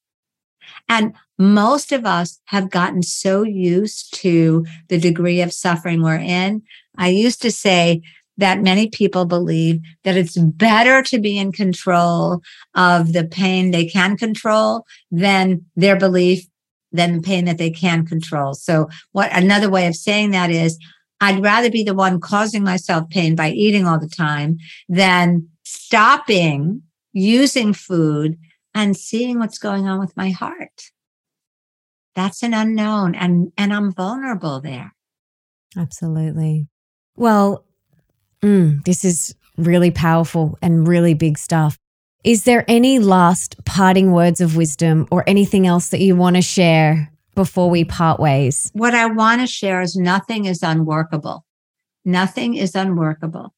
And 0.88 1.14
most 1.38 1.92
of 1.92 2.06
us 2.06 2.40
have 2.46 2.70
gotten 2.70 3.02
so 3.02 3.44
used 3.44 4.14
to 4.16 4.66
the 4.88 5.00
degree 5.00 5.42
of 5.42 5.54
suffering 5.54 6.02
we're 6.02 6.16
in. 6.16 6.64
I 6.98 7.10
used 7.10 7.42
to 7.44 7.52
say 7.52 8.02
that 8.40 8.62
many 8.62 8.90
people 8.90 9.26
believe 9.26 9.82
that 10.04 10.18
it's 10.18 10.38
better 10.38 11.02
to 11.04 11.20
be 11.20 11.38
in 11.38 11.52
control 11.52 12.42
of 12.76 13.14
the 13.14 13.26
pain 13.26 13.72
they 13.72 13.86
can 13.86 14.18
control 14.18 14.86
than 15.12 15.66
their 15.76 15.98
belief 15.98 16.46
than 16.92 17.18
the 17.18 17.22
pain 17.22 17.46
that 17.46 17.58
they 17.58 17.70
can 17.70 18.06
control. 18.06 18.54
So 18.54 18.90
what 19.12 19.30
another 19.32 19.70
way 19.70 19.86
of 19.88 19.96
saying 19.96 20.32
that 20.32 20.50
is 20.50 20.80
I'd 21.22 21.44
rather 21.44 21.70
be 21.70 21.84
the 21.84 21.94
one 21.94 22.20
causing 22.20 22.64
myself 22.64 23.10
pain 23.10 23.36
by 23.36 23.50
eating 23.50 23.86
all 23.86 24.00
the 24.00 24.08
time 24.08 24.58
than 24.88 25.50
stopping 25.64 26.82
using 27.12 27.74
food 27.74 28.38
and 28.74 28.96
seeing 28.96 29.40
what's 29.40 29.60
going 29.60 29.88
on 29.88 30.00
with 30.00 30.16
my 30.16 30.32
heart. 30.32 30.92
That's 32.16 32.42
an 32.42 32.54
unknown 32.54 33.16
and 33.16 33.52
and 33.58 33.74
I'm 33.74 33.94
vulnerable 33.94 34.62
there. 34.62 34.96
Absolutely. 35.78 36.68
Well, 37.16 37.66
mm, 38.42 38.84
this 38.86 39.04
is 39.04 39.36
really 39.58 39.92
powerful 39.92 40.58
and 40.62 40.88
really 40.88 41.14
big 41.14 41.38
stuff. 41.38 41.78
Is 42.24 42.44
there 42.44 42.66
any 42.68 43.00
last 43.00 43.64
parting 43.66 44.12
words 44.12 44.42
of 44.42 44.56
wisdom 44.56 45.08
or 45.12 45.24
anything 45.28 45.68
else 45.68 45.90
that 45.90 46.02
you 46.02 46.16
want 46.16 46.36
to 46.36 46.42
share 46.42 47.12
before 47.36 47.70
we 47.70 47.86
part 47.86 48.20
ways? 48.20 48.70
What 48.74 48.94
I 48.94 49.06
want 49.06 49.42
to 49.42 49.48
share 49.48 49.82
is 49.82 49.96
nothing 49.96 50.46
is 50.46 50.62
unworkable. 50.62 51.46
Nothing 52.04 52.56
is 52.56 52.76
unworkable. 52.76 53.54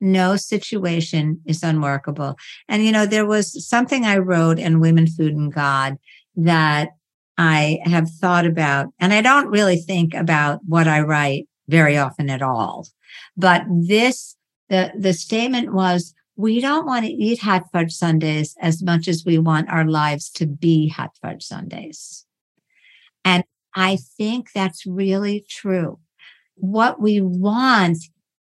No 0.00 0.36
situation 0.36 1.40
is 1.46 1.62
unworkable. 1.62 2.36
And, 2.68 2.84
you 2.84 2.92
know, 2.92 3.06
there 3.06 3.24
was 3.24 3.66
something 3.66 4.04
I 4.04 4.18
wrote 4.18 4.58
in 4.58 4.80
Women, 4.80 5.06
Food, 5.06 5.34
and 5.34 5.52
God 5.52 5.96
that 6.36 6.90
I 7.38 7.78
have 7.84 8.10
thought 8.10 8.44
about, 8.44 8.88
and 8.98 9.12
I 9.12 9.22
don't 9.22 9.48
really 9.48 9.76
think 9.76 10.12
about 10.12 10.60
what 10.66 10.86
I 10.86 11.00
write 11.00 11.48
very 11.72 11.96
often 11.96 12.28
at 12.30 12.42
all. 12.42 12.86
But 13.36 13.62
this, 13.68 14.36
the, 14.68 14.92
the 14.96 15.14
statement 15.14 15.72
was, 15.72 16.14
we 16.36 16.60
don't 16.60 16.86
want 16.86 17.04
to 17.06 17.12
eat 17.26 17.40
hot 17.40 17.64
fudge 17.72 17.92
sundaes 17.92 18.54
as 18.60 18.82
much 18.82 19.08
as 19.08 19.24
we 19.24 19.38
want 19.38 19.70
our 19.70 19.86
lives 19.86 20.30
to 20.38 20.46
be 20.46 20.88
hot 20.88 21.12
fudge 21.20 21.42
sundaes. 21.42 22.26
And 23.24 23.44
I 23.74 23.96
think 24.18 24.52
that's 24.52 24.86
really 24.86 25.44
true. 25.48 25.98
What 26.56 27.00
we 27.00 27.20
want, 27.20 27.98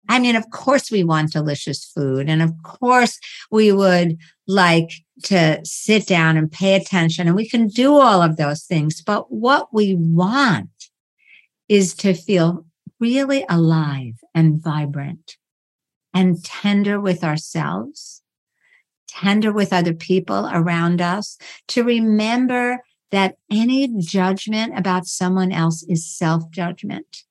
I 0.09 0.19
mean, 0.19 0.35
of 0.35 0.49
course 0.51 0.91
we 0.91 1.03
want 1.03 1.31
delicious 1.31 1.85
food. 1.85 2.29
And 2.29 2.41
of 2.41 2.51
course 2.63 3.17
we 3.49 3.71
would 3.71 4.17
like 4.47 4.91
to 5.23 5.61
sit 5.63 6.05
down 6.05 6.37
and 6.37 6.51
pay 6.51 6.75
attention 6.75 7.27
and 7.27 7.35
we 7.35 7.47
can 7.47 7.67
do 7.67 7.95
all 7.95 8.21
of 8.21 8.35
those 8.35 8.63
things. 8.63 9.01
But 9.01 9.31
what 9.31 9.73
we 9.73 9.95
want 9.95 10.69
is 11.69 11.93
to 11.95 12.13
feel 12.13 12.65
really 12.99 13.45
alive 13.49 14.19
and 14.33 14.61
vibrant 14.61 15.37
and 16.13 16.43
tender 16.43 16.99
with 16.99 17.23
ourselves, 17.23 18.21
tender 19.07 19.51
with 19.51 19.73
other 19.73 19.93
people 19.93 20.49
around 20.51 21.01
us, 21.01 21.37
to 21.67 21.83
remember 21.83 22.79
that 23.11 23.35
any 23.51 23.87
judgment 23.99 24.77
about 24.77 25.05
someone 25.05 25.51
else 25.51 25.83
is 25.83 26.05
self 26.05 26.49
judgment 26.51 27.23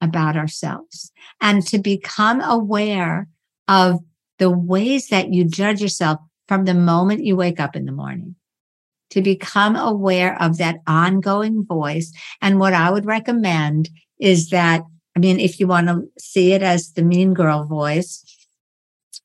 about 0.00 0.36
ourselves 0.36 1.12
and 1.40 1.66
to 1.66 1.78
become 1.78 2.40
aware 2.40 3.28
of 3.68 4.00
the 4.38 4.50
ways 4.50 5.08
that 5.08 5.32
you 5.32 5.44
judge 5.44 5.82
yourself 5.82 6.18
from 6.48 6.64
the 6.64 6.74
moment 6.74 7.24
you 7.24 7.36
wake 7.36 7.60
up 7.60 7.76
in 7.76 7.84
the 7.84 7.92
morning 7.92 8.34
to 9.10 9.20
become 9.20 9.76
aware 9.76 10.40
of 10.40 10.58
that 10.58 10.78
ongoing 10.86 11.64
voice. 11.64 12.12
And 12.40 12.58
what 12.58 12.72
I 12.72 12.90
would 12.90 13.04
recommend 13.04 13.90
is 14.20 14.50
that 14.50 14.82
I 15.16 15.18
mean, 15.18 15.40
if 15.40 15.58
you 15.58 15.66
want 15.66 15.88
to 15.88 16.08
see 16.18 16.52
it 16.52 16.62
as 16.62 16.92
the 16.92 17.02
mean 17.02 17.34
girl 17.34 17.64
voice 17.64 18.24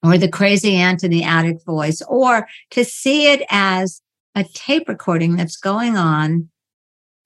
or 0.04 0.18
the 0.18 0.28
crazy 0.28 0.76
aunt 0.76 1.04
in 1.04 1.12
the 1.12 1.24
attic 1.24 1.64
voice, 1.64 2.02
or 2.08 2.48
to 2.72 2.84
see 2.84 3.32
it 3.32 3.44
as 3.50 4.02
a 4.34 4.44
tape 4.44 4.90
recording 4.90 5.36
that's 5.36 5.58
going 5.58 5.96
on, 5.96 6.50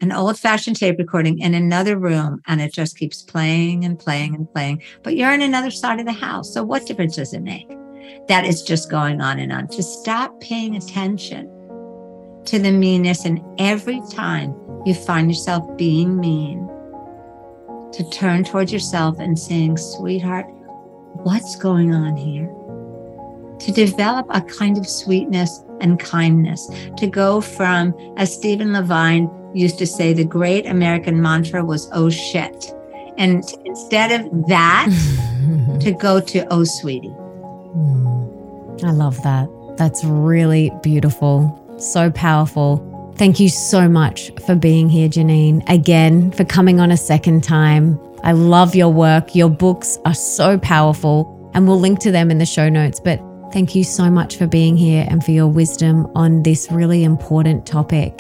an 0.02 0.12
old 0.12 0.38
fashioned 0.38 0.76
tape 0.76 0.98
recording 1.00 1.40
in 1.40 1.54
another 1.54 1.98
room, 1.98 2.42
and 2.48 2.62
it 2.62 2.74
just 2.74 2.98
keeps 2.98 3.22
playing 3.22 3.86
and 3.86 3.98
playing 3.98 4.36
and 4.36 4.52
playing. 4.52 4.82
But 5.04 5.16
you're 5.16 5.34
in 5.34 5.42
another 5.42 5.72
side 5.72 6.00
of 6.00 6.06
the 6.06 6.12
house. 6.12 6.54
So 6.54 6.64
what 6.64 6.86
difference 6.86 7.16
does 7.16 7.34
it 7.34 7.42
make? 7.42 7.70
that 8.28 8.46
is 8.46 8.62
just 8.62 8.90
going 8.90 9.22
on 9.22 9.40
and 9.40 9.52
on. 9.52 9.68
To 9.70 9.84
stop 9.84 10.40
paying 10.40 10.76
attention 10.76 11.48
to 12.46 12.60
the 12.60 12.72
meanness. 12.72 13.26
And 13.26 13.42
every 13.58 14.02
time 14.12 14.54
you 14.86 14.94
find 14.94 15.30
yourself 15.30 15.66
being 15.78 16.20
mean, 16.20 16.68
to 17.94 18.10
turn 18.10 18.44
towards 18.44 18.72
yourself 18.72 19.20
and 19.20 19.38
saying, 19.38 19.78
sweetheart, 19.78 20.46
what's 21.24 21.56
going 21.56 21.94
on 21.94 22.16
here? 22.16 22.48
To 23.60 23.72
develop 23.72 24.28
a 24.30 24.42
kind 24.42 24.78
of 24.78 24.88
sweetness 24.88 25.64
and 25.82 26.00
kindness, 26.00 26.70
to 26.98 27.08
go 27.08 27.42
from, 27.42 27.94
as 28.18 28.34
Stephen 28.34 28.74
Levine 28.74 29.30
used 29.54 29.78
to 29.80 29.88
say, 29.88 30.14
the 30.14 30.24
great 30.24 30.66
American 30.66 31.22
mantra 31.22 31.64
was, 31.64 31.90
oh 31.94 32.10
shit. 32.10 32.74
And 33.18 33.44
instead 33.66 34.22
of 34.22 34.48
that, 34.48 34.88
to 35.82 35.92
go 35.92 36.22
to, 36.22 36.48
oh 36.52 36.64
sweetie. 36.64 37.10
Mm. 37.10 38.84
I 38.84 38.92
love 38.92 39.22
that. 39.24 39.50
That's 39.78 40.04
really 40.04 40.72
beautiful. 40.82 41.56
So 41.78 42.12
powerful. 42.12 42.86
Thank 43.20 43.38
you 43.42 43.50
so 43.50 43.90
much 43.90 44.32
for 44.46 44.56
being 44.56 44.88
here, 44.88 45.10
Geneen. 45.10 45.62
Again, 45.70 46.32
for 46.32 46.46
coming 46.46 46.80
on 46.80 46.90
a 46.90 46.96
second 46.96 47.44
time. 47.44 48.00
I 48.24 48.32
love 48.32 48.76
your 48.76 48.94
work. 48.94 49.36
Your 49.36 49.50
books 49.50 49.98
are 50.06 50.14
so 50.14 50.58
powerful, 50.58 51.52
and 51.54 51.68
we'll 51.68 51.82
link 51.82 52.00
to 52.00 52.12
them 52.12 52.32
in 52.32 52.38
the 52.38 52.46
show 52.46 52.70
notes. 52.70 53.02
But 53.02 53.20
thank 53.52 53.76
you 53.76 53.84
so 53.84 54.10
much 54.10 54.38
for 54.38 54.48
being 54.48 54.78
here 54.78 55.06
and 55.10 55.22
for 55.22 55.32
your 55.32 55.48
wisdom 55.48 56.08
on 56.16 56.44
this 56.44 56.72
really 56.72 57.04
important 57.04 57.66
topic. 57.66 58.18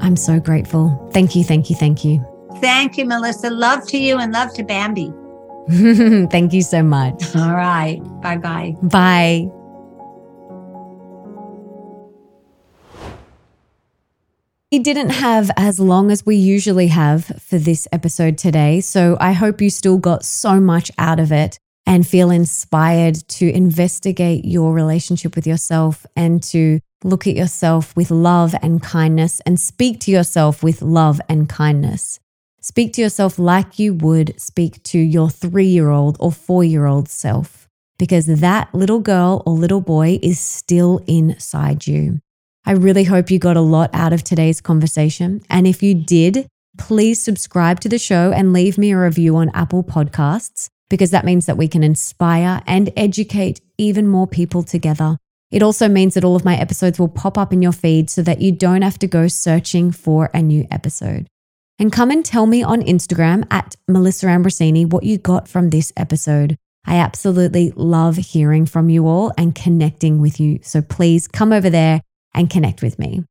I'm 0.00 0.16
so 0.16 0.40
grateful. 0.40 1.08
Thank 1.12 1.36
you, 1.36 1.44
thank 1.44 1.70
you, 1.70 1.76
thank 1.76 2.04
you. 2.04 2.26
Thank 2.56 2.98
you, 2.98 3.04
Melissa. 3.04 3.50
Love 3.50 3.86
to 3.90 3.98
you 3.98 4.18
and 4.18 4.32
love 4.32 4.52
to 4.54 4.64
Bambi. 4.64 5.12
thank 6.28 6.52
you 6.52 6.62
so 6.62 6.82
much. 6.82 7.36
All 7.36 7.54
right. 7.54 8.00
Bye 8.20 8.38
bye. 8.38 8.74
Bye. 8.82 9.59
We 14.72 14.78
didn't 14.78 15.10
have 15.10 15.50
as 15.56 15.80
long 15.80 16.12
as 16.12 16.24
we 16.24 16.36
usually 16.36 16.86
have 16.86 17.24
for 17.42 17.58
this 17.58 17.88
episode 17.90 18.38
today, 18.38 18.80
so 18.80 19.16
I 19.18 19.32
hope 19.32 19.60
you 19.60 19.68
still 19.68 19.98
got 19.98 20.24
so 20.24 20.60
much 20.60 20.92
out 20.96 21.18
of 21.18 21.32
it 21.32 21.58
and 21.86 22.06
feel 22.06 22.30
inspired 22.30 23.16
to 23.30 23.50
investigate 23.50 24.44
your 24.44 24.72
relationship 24.72 25.34
with 25.34 25.44
yourself 25.44 26.06
and 26.14 26.40
to 26.44 26.78
look 27.02 27.26
at 27.26 27.34
yourself 27.34 27.96
with 27.96 28.12
love 28.12 28.54
and 28.62 28.80
kindness 28.80 29.40
and 29.40 29.58
speak 29.58 29.98
to 30.02 30.12
yourself 30.12 30.62
with 30.62 30.82
love 30.82 31.20
and 31.28 31.48
kindness. 31.48 32.20
Speak 32.60 32.92
to 32.92 33.02
yourself 33.02 33.40
like 33.40 33.80
you 33.80 33.92
would 33.92 34.40
speak 34.40 34.80
to 34.84 35.00
your 35.00 35.30
three 35.30 35.66
year 35.66 35.90
old 35.90 36.16
or 36.20 36.30
four 36.30 36.62
year 36.62 36.86
old 36.86 37.08
self, 37.08 37.68
because 37.98 38.26
that 38.26 38.72
little 38.72 39.00
girl 39.00 39.42
or 39.44 39.52
little 39.54 39.80
boy 39.80 40.20
is 40.22 40.38
still 40.38 41.02
inside 41.08 41.88
you. 41.88 42.20
I 42.66 42.72
really 42.72 43.04
hope 43.04 43.30
you 43.30 43.38
got 43.38 43.56
a 43.56 43.62
lot 43.62 43.90
out 43.92 44.12
of 44.12 44.22
today's 44.22 44.60
conversation. 44.60 45.42
And 45.48 45.66
if 45.66 45.82
you 45.82 45.94
did, 45.94 46.46
please 46.78 47.22
subscribe 47.22 47.80
to 47.80 47.88
the 47.88 47.98
show 47.98 48.32
and 48.32 48.52
leave 48.52 48.78
me 48.78 48.92
a 48.92 48.98
review 48.98 49.36
on 49.36 49.50
Apple 49.54 49.82
Podcasts 49.82 50.68
because 50.88 51.10
that 51.12 51.24
means 51.24 51.46
that 51.46 51.56
we 51.56 51.68
can 51.68 51.82
inspire 51.82 52.60
and 52.66 52.92
educate 52.96 53.60
even 53.78 54.06
more 54.06 54.26
people 54.26 54.62
together. 54.62 55.16
It 55.50 55.62
also 55.62 55.88
means 55.88 56.14
that 56.14 56.24
all 56.24 56.36
of 56.36 56.44
my 56.44 56.56
episodes 56.56 56.98
will 56.98 57.08
pop 57.08 57.38
up 57.38 57.52
in 57.52 57.62
your 57.62 57.72
feed 57.72 58.10
so 58.10 58.22
that 58.22 58.40
you 58.40 58.52
don't 58.52 58.82
have 58.82 58.98
to 59.00 59.06
go 59.06 59.26
searching 59.26 59.90
for 59.90 60.30
a 60.34 60.42
new 60.42 60.66
episode. 60.70 61.26
And 61.78 61.92
come 61.92 62.10
and 62.10 62.24
tell 62.24 62.46
me 62.46 62.62
on 62.62 62.82
Instagram 62.82 63.46
at 63.50 63.74
Melissa 63.88 64.26
Ambrosini 64.26 64.88
what 64.88 65.04
you 65.04 65.16
got 65.16 65.48
from 65.48 65.70
this 65.70 65.92
episode. 65.96 66.56
I 66.84 66.96
absolutely 66.96 67.72
love 67.74 68.16
hearing 68.16 68.66
from 68.66 68.90
you 68.90 69.06
all 69.06 69.32
and 69.38 69.54
connecting 69.54 70.20
with 70.20 70.38
you. 70.40 70.60
So 70.62 70.82
please 70.82 71.26
come 71.26 71.52
over 71.52 71.70
there 71.70 72.02
and 72.34 72.50
connect 72.50 72.82
with 72.82 72.98
me. 72.98 73.24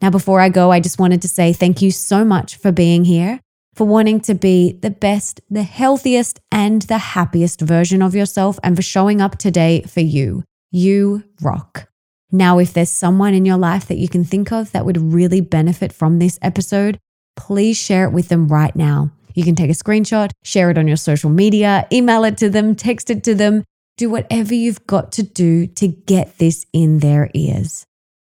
Now, 0.00 0.10
before 0.10 0.40
I 0.40 0.48
go, 0.48 0.70
I 0.70 0.80
just 0.80 0.98
wanted 0.98 1.22
to 1.22 1.28
say 1.28 1.52
thank 1.52 1.80
you 1.80 1.90
so 1.90 2.24
much 2.24 2.56
for 2.56 2.72
being 2.72 3.04
here, 3.04 3.40
for 3.74 3.86
wanting 3.86 4.20
to 4.22 4.34
be 4.34 4.72
the 4.72 4.90
best, 4.90 5.40
the 5.50 5.62
healthiest, 5.62 6.40
and 6.52 6.82
the 6.82 6.98
happiest 6.98 7.60
version 7.60 8.02
of 8.02 8.14
yourself, 8.14 8.58
and 8.62 8.76
for 8.76 8.82
showing 8.82 9.20
up 9.20 9.38
today 9.38 9.82
for 9.82 10.00
you. 10.00 10.44
You 10.70 11.24
rock. 11.40 11.88
Now, 12.32 12.58
if 12.58 12.72
there's 12.72 12.90
someone 12.90 13.32
in 13.32 13.44
your 13.44 13.56
life 13.56 13.86
that 13.86 13.98
you 13.98 14.08
can 14.08 14.24
think 14.24 14.50
of 14.50 14.72
that 14.72 14.84
would 14.84 14.98
really 14.98 15.40
benefit 15.40 15.92
from 15.92 16.18
this 16.18 16.38
episode, 16.42 16.98
please 17.36 17.76
share 17.76 18.04
it 18.04 18.12
with 18.12 18.28
them 18.28 18.48
right 18.48 18.74
now. 18.74 19.12
You 19.34 19.44
can 19.44 19.54
take 19.54 19.70
a 19.70 19.74
screenshot, 19.74 20.30
share 20.42 20.70
it 20.70 20.78
on 20.78 20.88
your 20.88 20.96
social 20.96 21.30
media, 21.30 21.86
email 21.92 22.24
it 22.24 22.36
to 22.38 22.50
them, 22.50 22.74
text 22.74 23.10
it 23.10 23.24
to 23.24 23.34
them, 23.34 23.64
do 23.96 24.10
whatever 24.10 24.54
you've 24.54 24.86
got 24.86 25.12
to 25.12 25.22
do 25.22 25.66
to 25.68 25.88
get 25.88 26.38
this 26.38 26.66
in 26.72 26.98
their 26.98 27.30
ears. 27.34 27.86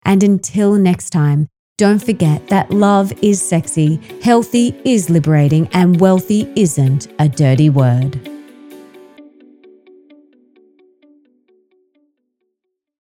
And 0.08 0.24
until 0.24 0.74
next 0.74 1.12
time, 1.12 1.48
don't 1.78 2.04
forget 2.04 2.48
that 2.48 2.72
love 2.72 3.14
is 3.22 3.40
sexy, 3.40 3.98
healthy 4.24 4.76
is 4.84 5.12
liberating, 5.12 5.68
and 5.74 6.00
wealthy 6.00 6.52
isn't 6.56 7.08
a 7.20 7.30
dirty 7.30 7.70
word. 7.70 8.37